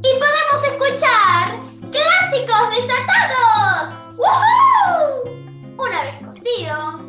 Y 0.00 0.10
podemos 0.18 0.62
escuchar 0.64 1.58
clásicos 1.90 2.70
desatados. 2.76 4.16
¡Woohoo! 4.16 5.38
Una 5.78 6.02
vez 6.02 6.27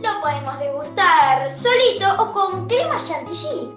lo 0.01 0.21
podemos 0.21 0.59
degustar 0.59 1.49
solito 1.49 2.23
o 2.23 2.31
con 2.31 2.67
crema 2.67 2.97
chantilly. 2.97 3.71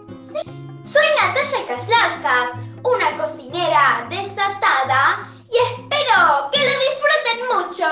Soy 0.82 1.06
Natalia 1.20 1.66
Kaslauskas, 1.68 2.50
una 2.82 3.16
cocinera 3.16 4.06
desatada 4.10 5.28
y 5.50 5.56
espero 5.56 6.50
que 6.52 6.58
lo 6.58 6.72
disfruten 6.84 7.38
mucho. 7.54 7.86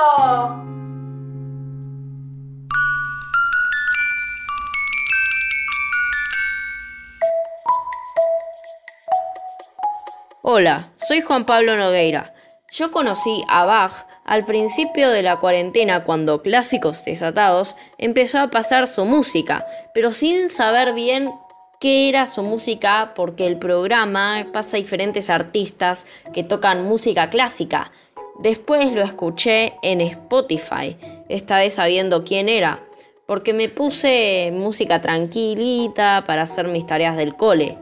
Hola, 10.42 10.90
soy 10.96 11.20
Juan 11.20 11.44
Pablo 11.44 11.76
Nogueira. 11.76 12.34
Yo 12.72 12.92
conocí 12.92 13.42
a 13.48 13.64
Bach 13.64 14.06
al 14.24 14.44
principio 14.44 15.10
de 15.10 15.24
la 15.24 15.40
cuarentena 15.40 16.04
cuando 16.04 16.40
Clásicos 16.40 17.04
Desatados 17.04 17.74
empezó 17.98 18.38
a 18.38 18.50
pasar 18.50 18.86
su 18.86 19.04
música, 19.04 19.66
pero 19.92 20.12
sin 20.12 20.48
saber 20.48 20.94
bien 20.94 21.32
qué 21.80 22.08
era 22.08 22.28
su 22.28 22.42
música 22.42 23.12
porque 23.16 23.48
el 23.48 23.58
programa 23.58 24.46
pasa 24.52 24.76
a 24.76 24.80
diferentes 24.80 25.30
artistas 25.30 26.06
que 26.32 26.44
tocan 26.44 26.84
música 26.84 27.28
clásica. 27.28 27.90
Después 28.38 28.94
lo 28.94 29.02
escuché 29.02 29.72
en 29.82 30.00
Spotify, 30.00 30.96
esta 31.28 31.58
vez 31.58 31.74
sabiendo 31.74 32.22
quién 32.22 32.48
era, 32.48 32.84
porque 33.26 33.52
me 33.52 33.68
puse 33.68 34.52
música 34.54 35.02
tranquilita 35.02 36.22
para 36.24 36.42
hacer 36.42 36.68
mis 36.68 36.86
tareas 36.86 37.16
del 37.16 37.34
cole. 37.34 37.78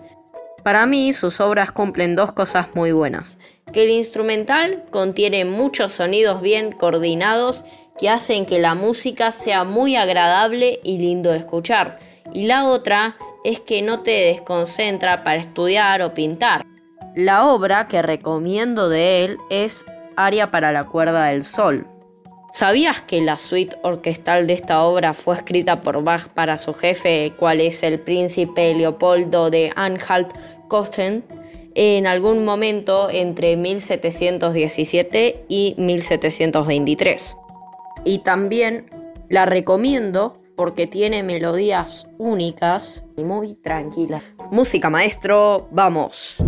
Para 0.63 0.87
mí 0.87 1.13
sus 1.13 1.41
obras 1.41 1.73
cumplen 1.73 2.17
dos 2.17 2.33
cosas 2.33 2.75
muy 2.75 2.93
buenas, 2.93 3.39
que 3.73 3.85
el 3.85 3.91
instrumental 3.91 4.85
contiene 4.91 5.45
muchos 5.45 5.93
sonidos 5.93 6.41
bien 6.41 6.73
coordinados 6.73 7.65
que 7.99 8.09
hacen 8.09 8.47
que 8.47 8.59
la 8.59 8.75
música 8.75 9.33
sea 9.33 9.65
muy 9.65 9.97
agradable 9.97 10.81
y 10.85 10.99
lindo 10.99 11.31
de 11.31 11.39
escuchar, 11.39 11.99
y 12.33 12.47
la 12.47 12.67
otra 12.67 13.17
es 13.45 13.61
que 13.61 13.83
no 13.83 14.01
te 14.01 14.11
desconcentra 14.11 15.25
para 15.25 15.41
estudiar 15.41 16.03
o 16.03 16.15
pintar. 16.15 16.65
La 17.15 17.47
obra 17.49 17.89
que 17.89 18.03
recomiendo 18.03 18.89
de 18.89 19.25
él 19.25 19.39
es 19.51 19.85
Aria 20.17 20.51
para 20.51 20.73
la 20.73 20.85
cuerda 20.85 21.27
del 21.27 21.45
sol. 21.45 21.87
¿Sabías 22.51 23.03
que 23.03 23.21
la 23.21 23.37
suite 23.37 23.77
orquestal 23.83 24.47
de 24.47 24.55
esta 24.55 24.83
obra 24.83 25.13
fue 25.13 25.37
escrita 25.37 25.81
por 25.81 26.03
Bach 26.03 26.29
para 26.29 26.57
su 26.57 26.73
jefe, 26.73 27.33
cual 27.39 27.61
es 27.61 27.83
el 27.83 28.01
príncipe 28.01 28.75
Leopoldo 28.75 29.51
de 29.51 29.71
Anhalt-Köthen, 29.77 31.25
en 31.81 32.09
algún 32.09 32.45
momento 32.45 33.09
entre 33.09 33.57
1717 33.57 35.45
y 35.49 35.77
1723? 35.79 37.37
Y 38.05 38.19
también 38.25 38.91
la 39.29 39.47
recomiendo 39.47 40.43
porque 40.57 40.89
tiene 40.89 41.23
melodías 41.23 42.09
únicas 42.19 43.07
y 43.17 43.23
muy 43.23 43.55
tranquilas. 43.55 44.25
Música 44.51 44.91
maestro, 44.91 45.69
vamos. 45.71 46.39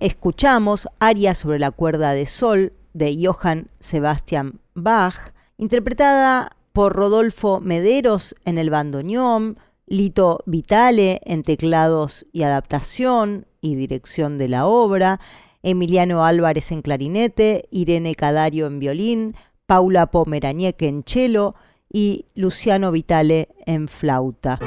Escuchamos 0.00 0.88
Aria 0.98 1.34
sobre 1.34 1.58
la 1.58 1.70
cuerda 1.70 2.12
de 2.12 2.26
sol 2.26 2.72
de 2.92 3.16
Johann 3.22 3.68
Sebastian 3.80 4.60
Bach, 4.74 5.32
interpretada 5.56 6.56
por 6.72 6.94
Rodolfo 6.94 7.60
Mederos 7.60 8.34
en 8.44 8.58
el 8.58 8.70
bandoneón, 8.70 9.58
Lito 9.86 10.40
Vitale 10.46 11.20
en 11.24 11.42
teclados 11.42 12.26
y 12.32 12.42
adaptación 12.42 13.46
y 13.60 13.74
dirección 13.74 14.38
de 14.38 14.48
la 14.48 14.66
obra, 14.66 15.20
Emiliano 15.62 16.24
Álvarez 16.24 16.70
en 16.72 16.82
clarinete, 16.82 17.68
Irene 17.70 18.14
Cadario 18.14 18.66
en 18.66 18.78
violín, 18.78 19.34
Paula 19.66 20.06
Pomeraniec 20.06 20.80
en 20.82 21.02
cello 21.06 21.54
y 21.90 22.26
Luciano 22.34 22.92
Vitale 22.92 23.48
en 23.66 23.88
flauta. 23.88 24.60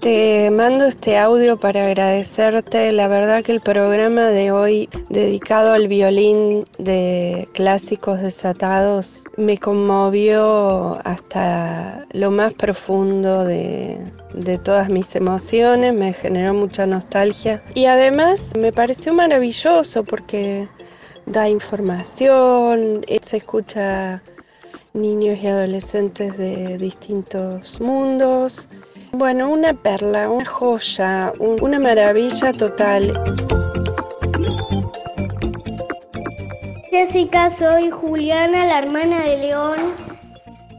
Te 0.00 0.50
mando 0.50 0.86
este 0.86 1.18
audio 1.18 1.60
para 1.60 1.84
agradecerte. 1.84 2.90
La 2.90 3.06
verdad 3.06 3.44
que 3.44 3.52
el 3.52 3.60
programa 3.60 4.28
de 4.28 4.50
hoy 4.50 4.88
dedicado 5.10 5.74
al 5.74 5.88
violín 5.88 6.64
de 6.78 7.46
clásicos 7.52 8.22
desatados 8.22 9.24
me 9.36 9.58
conmovió 9.58 10.98
hasta 11.06 12.06
lo 12.12 12.30
más 12.30 12.54
profundo 12.54 13.44
de, 13.44 13.98
de 14.32 14.56
todas 14.56 14.88
mis 14.88 15.14
emociones, 15.16 15.92
me 15.92 16.14
generó 16.14 16.54
mucha 16.54 16.86
nostalgia 16.86 17.62
y 17.74 17.84
además 17.84 18.42
me 18.58 18.72
pareció 18.72 19.12
maravilloso 19.12 20.02
porque 20.02 20.66
da 21.26 21.46
información, 21.50 23.04
se 23.20 23.36
escucha 23.36 24.22
niños 24.94 25.38
y 25.42 25.46
adolescentes 25.46 26.38
de 26.38 26.78
distintos 26.78 27.82
mundos. 27.82 28.66
Bueno, 29.12 29.50
una 29.50 29.74
perla, 29.74 30.30
una 30.30 30.44
joya, 30.46 31.32
un- 31.38 31.58
una 31.60 31.78
maravilla 31.78 32.52
total. 32.52 33.12
Jessica, 36.90 37.50
soy 37.50 37.90
Juliana, 37.90 38.64
la 38.66 38.78
hermana 38.78 39.22
de 39.24 39.38
León. 39.38 39.78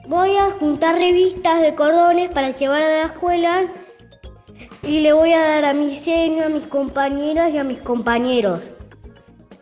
Voy 0.08 0.36
a 0.38 0.50
juntar 0.52 0.96
revistas 0.96 1.62
de 1.62 1.74
cordones 1.76 2.30
para 2.32 2.50
llevar 2.52 2.82
a 2.82 2.88
la 2.88 3.04
escuela 3.06 3.62
y 4.84 5.00
le 5.02 5.14
voy 5.14 5.34
a 5.34 5.40
dar 5.42 5.66
a 5.66 5.74
mi 5.74 5.96
seno, 5.96 6.46
a 6.46 6.50
mis 6.50 6.68
compañeras 6.68 7.54
y 7.54 7.58
a 7.58 7.64
mis 7.64 7.80
compañeros. 7.80 8.60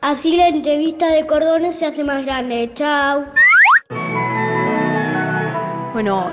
Así 0.01 0.37
la 0.37 0.47
entrevista 0.47 1.07
de 1.07 1.25
cordones 1.27 1.75
se 1.77 1.85
hace 1.85 2.03
más 2.03 2.25
grande. 2.25 2.71
Chao. 2.73 3.25
Bueno, 5.93 6.31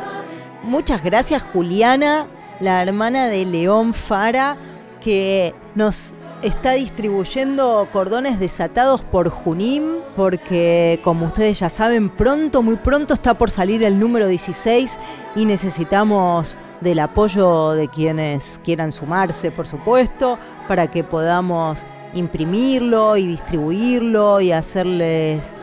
muchas 0.66 1.02
gracias 1.02 1.42
Juliana, 1.42 2.26
la 2.60 2.82
hermana 2.82 3.26
de 3.28 3.44
León 3.44 3.94
Fara, 3.94 4.56
que 5.00 5.54
nos 5.74 6.14
está 6.42 6.72
distribuyendo 6.72 7.88
cordones 7.92 8.38
desatados 8.38 9.00
por 9.00 9.30
Junim, 9.30 10.00
porque 10.14 11.00
como 11.02 11.26
ustedes 11.26 11.60
ya 11.60 11.70
saben, 11.70 12.10
pronto, 12.10 12.62
muy 12.62 12.76
pronto 12.76 13.14
está 13.14 13.34
por 13.34 13.50
salir 13.50 13.82
el 13.82 13.98
número 13.98 14.26
16 14.26 14.98
y 15.36 15.46
necesitamos 15.46 16.56
del 16.80 16.98
apoyo 16.98 17.72
de 17.72 17.88
quienes 17.88 18.60
quieran 18.62 18.92
sumarse, 18.92 19.50
por 19.50 19.66
supuesto, 19.66 20.38
para 20.68 20.90
que 20.90 21.04
podamos 21.04 21.86
imprimirlo 22.12 23.16
y 23.16 23.26
distribuirlo 23.26 24.40
y 24.40 24.52
hacerles 24.52 25.54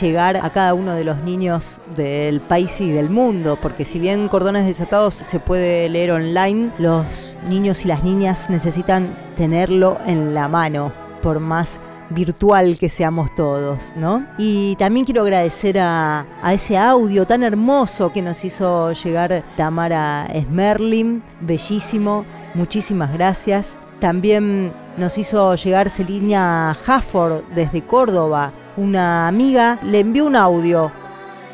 llegar 0.00 0.36
a 0.36 0.50
cada 0.50 0.74
uno 0.74 0.94
de 0.94 1.04
los 1.04 1.22
niños 1.22 1.80
del 1.96 2.40
país 2.40 2.80
y 2.80 2.90
del 2.90 3.10
mundo, 3.10 3.58
porque 3.60 3.84
si 3.84 3.98
bien 3.98 4.28
Cordones 4.28 4.66
Desatados 4.66 5.14
se 5.14 5.40
puede 5.40 5.88
leer 5.88 6.12
online, 6.12 6.70
los 6.78 7.32
niños 7.48 7.84
y 7.84 7.88
las 7.88 8.02
niñas 8.02 8.50
necesitan 8.50 9.16
tenerlo 9.36 9.98
en 10.06 10.34
la 10.34 10.48
mano, 10.48 10.92
por 11.22 11.40
más 11.40 11.80
virtual 12.10 12.78
que 12.78 12.88
seamos 12.88 13.34
todos, 13.34 13.92
¿no? 13.96 14.24
Y 14.38 14.76
también 14.76 15.04
quiero 15.04 15.22
agradecer 15.22 15.78
a, 15.78 16.24
a 16.42 16.54
ese 16.54 16.78
audio 16.78 17.26
tan 17.26 17.42
hermoso 17.42 18.12
que 18.12 18.22
nos 18.22 18.44
hizo 18.44 18.92
llegar 18.92 19.44
Tamara 19.56 20.28
Smerlin, 20.32 21.22
bellísimo, 21.40 22.24
muchísimas 22.54 23.12
gracias. 23.12 23.80
También 23.98 24.72
nos 24.96 25.18
hizo 25.18 25.54
llegar 25.54 25.90
Celina 25.90 26.76
Hafford 26.86 27.42
desde 27.54 27.82
Córdoba, 27.82 28.52
una 28.76 29.28
amiga, 29.28 29.78
le 29.82 30.00
envió 30.00 30.26
un 30.26 30.36
audio. 30.36 30.92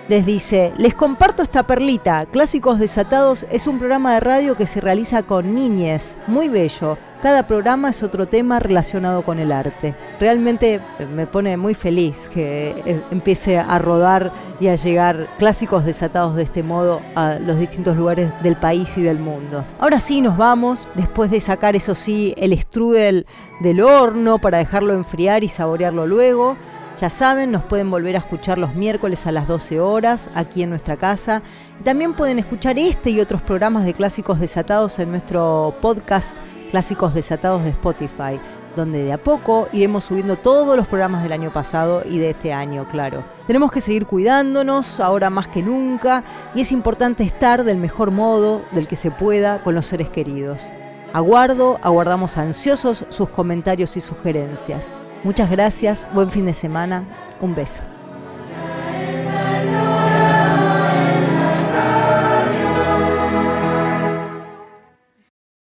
Les 0.09 0.27
dice, 0.27 0.73
les 0.77 0.95
comparto 0.95 1.43
esta 1.43 1.63
perlita. 1.63 2.27
Clásicos 2.27 2.79
Desatados 2.79 3.47
es 3.51 3.67
un 3.67 3.79
programa 3.79 4.15
de 4.15 4.21
radio 4.21 4.57
que 4.57 4.67
se 4.67 4.81
realiza 4.81 5.23
con 5.23 5.55
niñes, 5.55 6.19
muy 6.27 6.49
bello. 6.49 6.99
Cada 7.23 7.47
programa 7.47 7.91
es 7.91 8.03
otro 8.03 8.27
tema 8.27 8.59
relacionado 8.59 9.23
con 9.23 9.39
el 9.39 9.53
arte. 9.53 9.95
Realmente 10.19 10.81
eh, 10.99 11.07
me 11.07 11.29
pone 11.29 11.57
muy 11.57 11.73
feliz 11.75 12.29
que 12.29 12.83
eh, 12.85 13.01
empiece 13.13 13.59
a 13.59 13.79
rodar 13.79 14.33
y 14.59 14.67
a 14.67 14.75
llegar 14.75 15.29
clásicos 15.39 15.85
desatados 15.85 16.35
de 16.35 16.43
este 16.43 16.65
modo 16.65 17.01
a 17.15 17.37
los 17.37 17.61
distintos 17.61 17.97
lugares 17.97 18.33
del 18.43 18.57
país 18.57 18.99
y 18.99 19.03
del 19.03 19.21
mundo. 19.21 19.65
Ahora 19.79 20.01
sí 20.01 20.21
nos 20.21 20.37
vamos, 20.37 20.89
después 20.97 21.31
de 21.31 21.41
sacar 21.41 21.77
eso 21.77 21.95
sí 21.95 22.35
el 22.37 22.59
strudel 22.59 23.25
del 23.61 23.81
horno 23.83 24.41
para 24.41 24.59
dejarlo 24.59 24.93
enfriar 24.93 25.45
y 25.45 25.49
saborearlo 25.49 26.09
luego. 26.09 26.57
Ya 26.99 27.11
saben, 27.11 27.51
nos 27.51 27.65
pueden 27.65 27.91
volver 27.91 28.17
a 28.17 28.21
escuchar 28.21 28.59
los 28.59 28.75
miércoles 28.75 29.27
a 29.27 29.33
las 29.33 29.49
12 29.49 29.81
horas 29.81 30.31
aquí 30.35 30.63
en 30.63 30.71
nuestra 30.71 30.97
casa. 30.97 31.43
También 31.85 32.15
pueden 32.15 32.39
escuchar 32.39 32.79
este 32.79 33.11
y 33.11 33.21
otros 33.21 33.43
programas 33.43 33.85
de 33.85 33.95
Clásicos 33.95 34.39
Desatados 34.39 34.99
en 34.99 35.11
nuestro 35.11 35.75
podcast 35.81 36.33
Clásicos 36.71 37.15
Desatados 37.15 37.65
de 37.65 37.71
Spotify, 37.71 38.39
donde 38.77 39.05
de 39.05 39.13
a 39.13 39.19
poco 39.19 39.69
iremos 39.73 40.05
subiendo 40.05 40.37
todos 40.37 40.77
los 40.77 40.87
programas 40.87 41.23
del 41.23 41.33
año 41.33 41.53
pasado 41.53 42.03
y 42.09 42.19
de 42.19 42.31
este 42.31 42.53
año, 42.53 42.87
claro. 42.89 43.25
Tenemos 43.47 43.73
que 43.73 43.81
seguir 43.81 44.07
cuidándonos 44.07 45.01
ahora 45.01 45.29
más 45.29 45.49
que 45.49 45.63
nunca 45.63 46.23
y 46.55 46.61
es 46.61 46.73
importante 46.73 47.25
estar 47.25 47.65
del 47.65 47.79
mejor 47.79 48.11
modo, 48.11 48.63
del 48.73 48.87
que 48.87 48.97
se 48.97 49.11
pueda, 49.11 49.63
con 49.63 49.75
los 49.75 49.87
seres 49.87 50.11
queridos. 50.11 50.71
Aguardo, 51.13 51.79
aguardamos 51.83 52.39
ansiosos 52.39 53.05
sus 53.09 53.29
comentarios 53.29 53.97
y 53.97 54.01
sugerencias. 54.01 54.93
Muchas 55.25 55.51
gracias, 55.51 56.09
buen 56.13 56.31
fin 56.33 56.47
de 56.47 56.55
semana, 56.55 57.05
un 57.41 57.55
beso. 57.55 57.85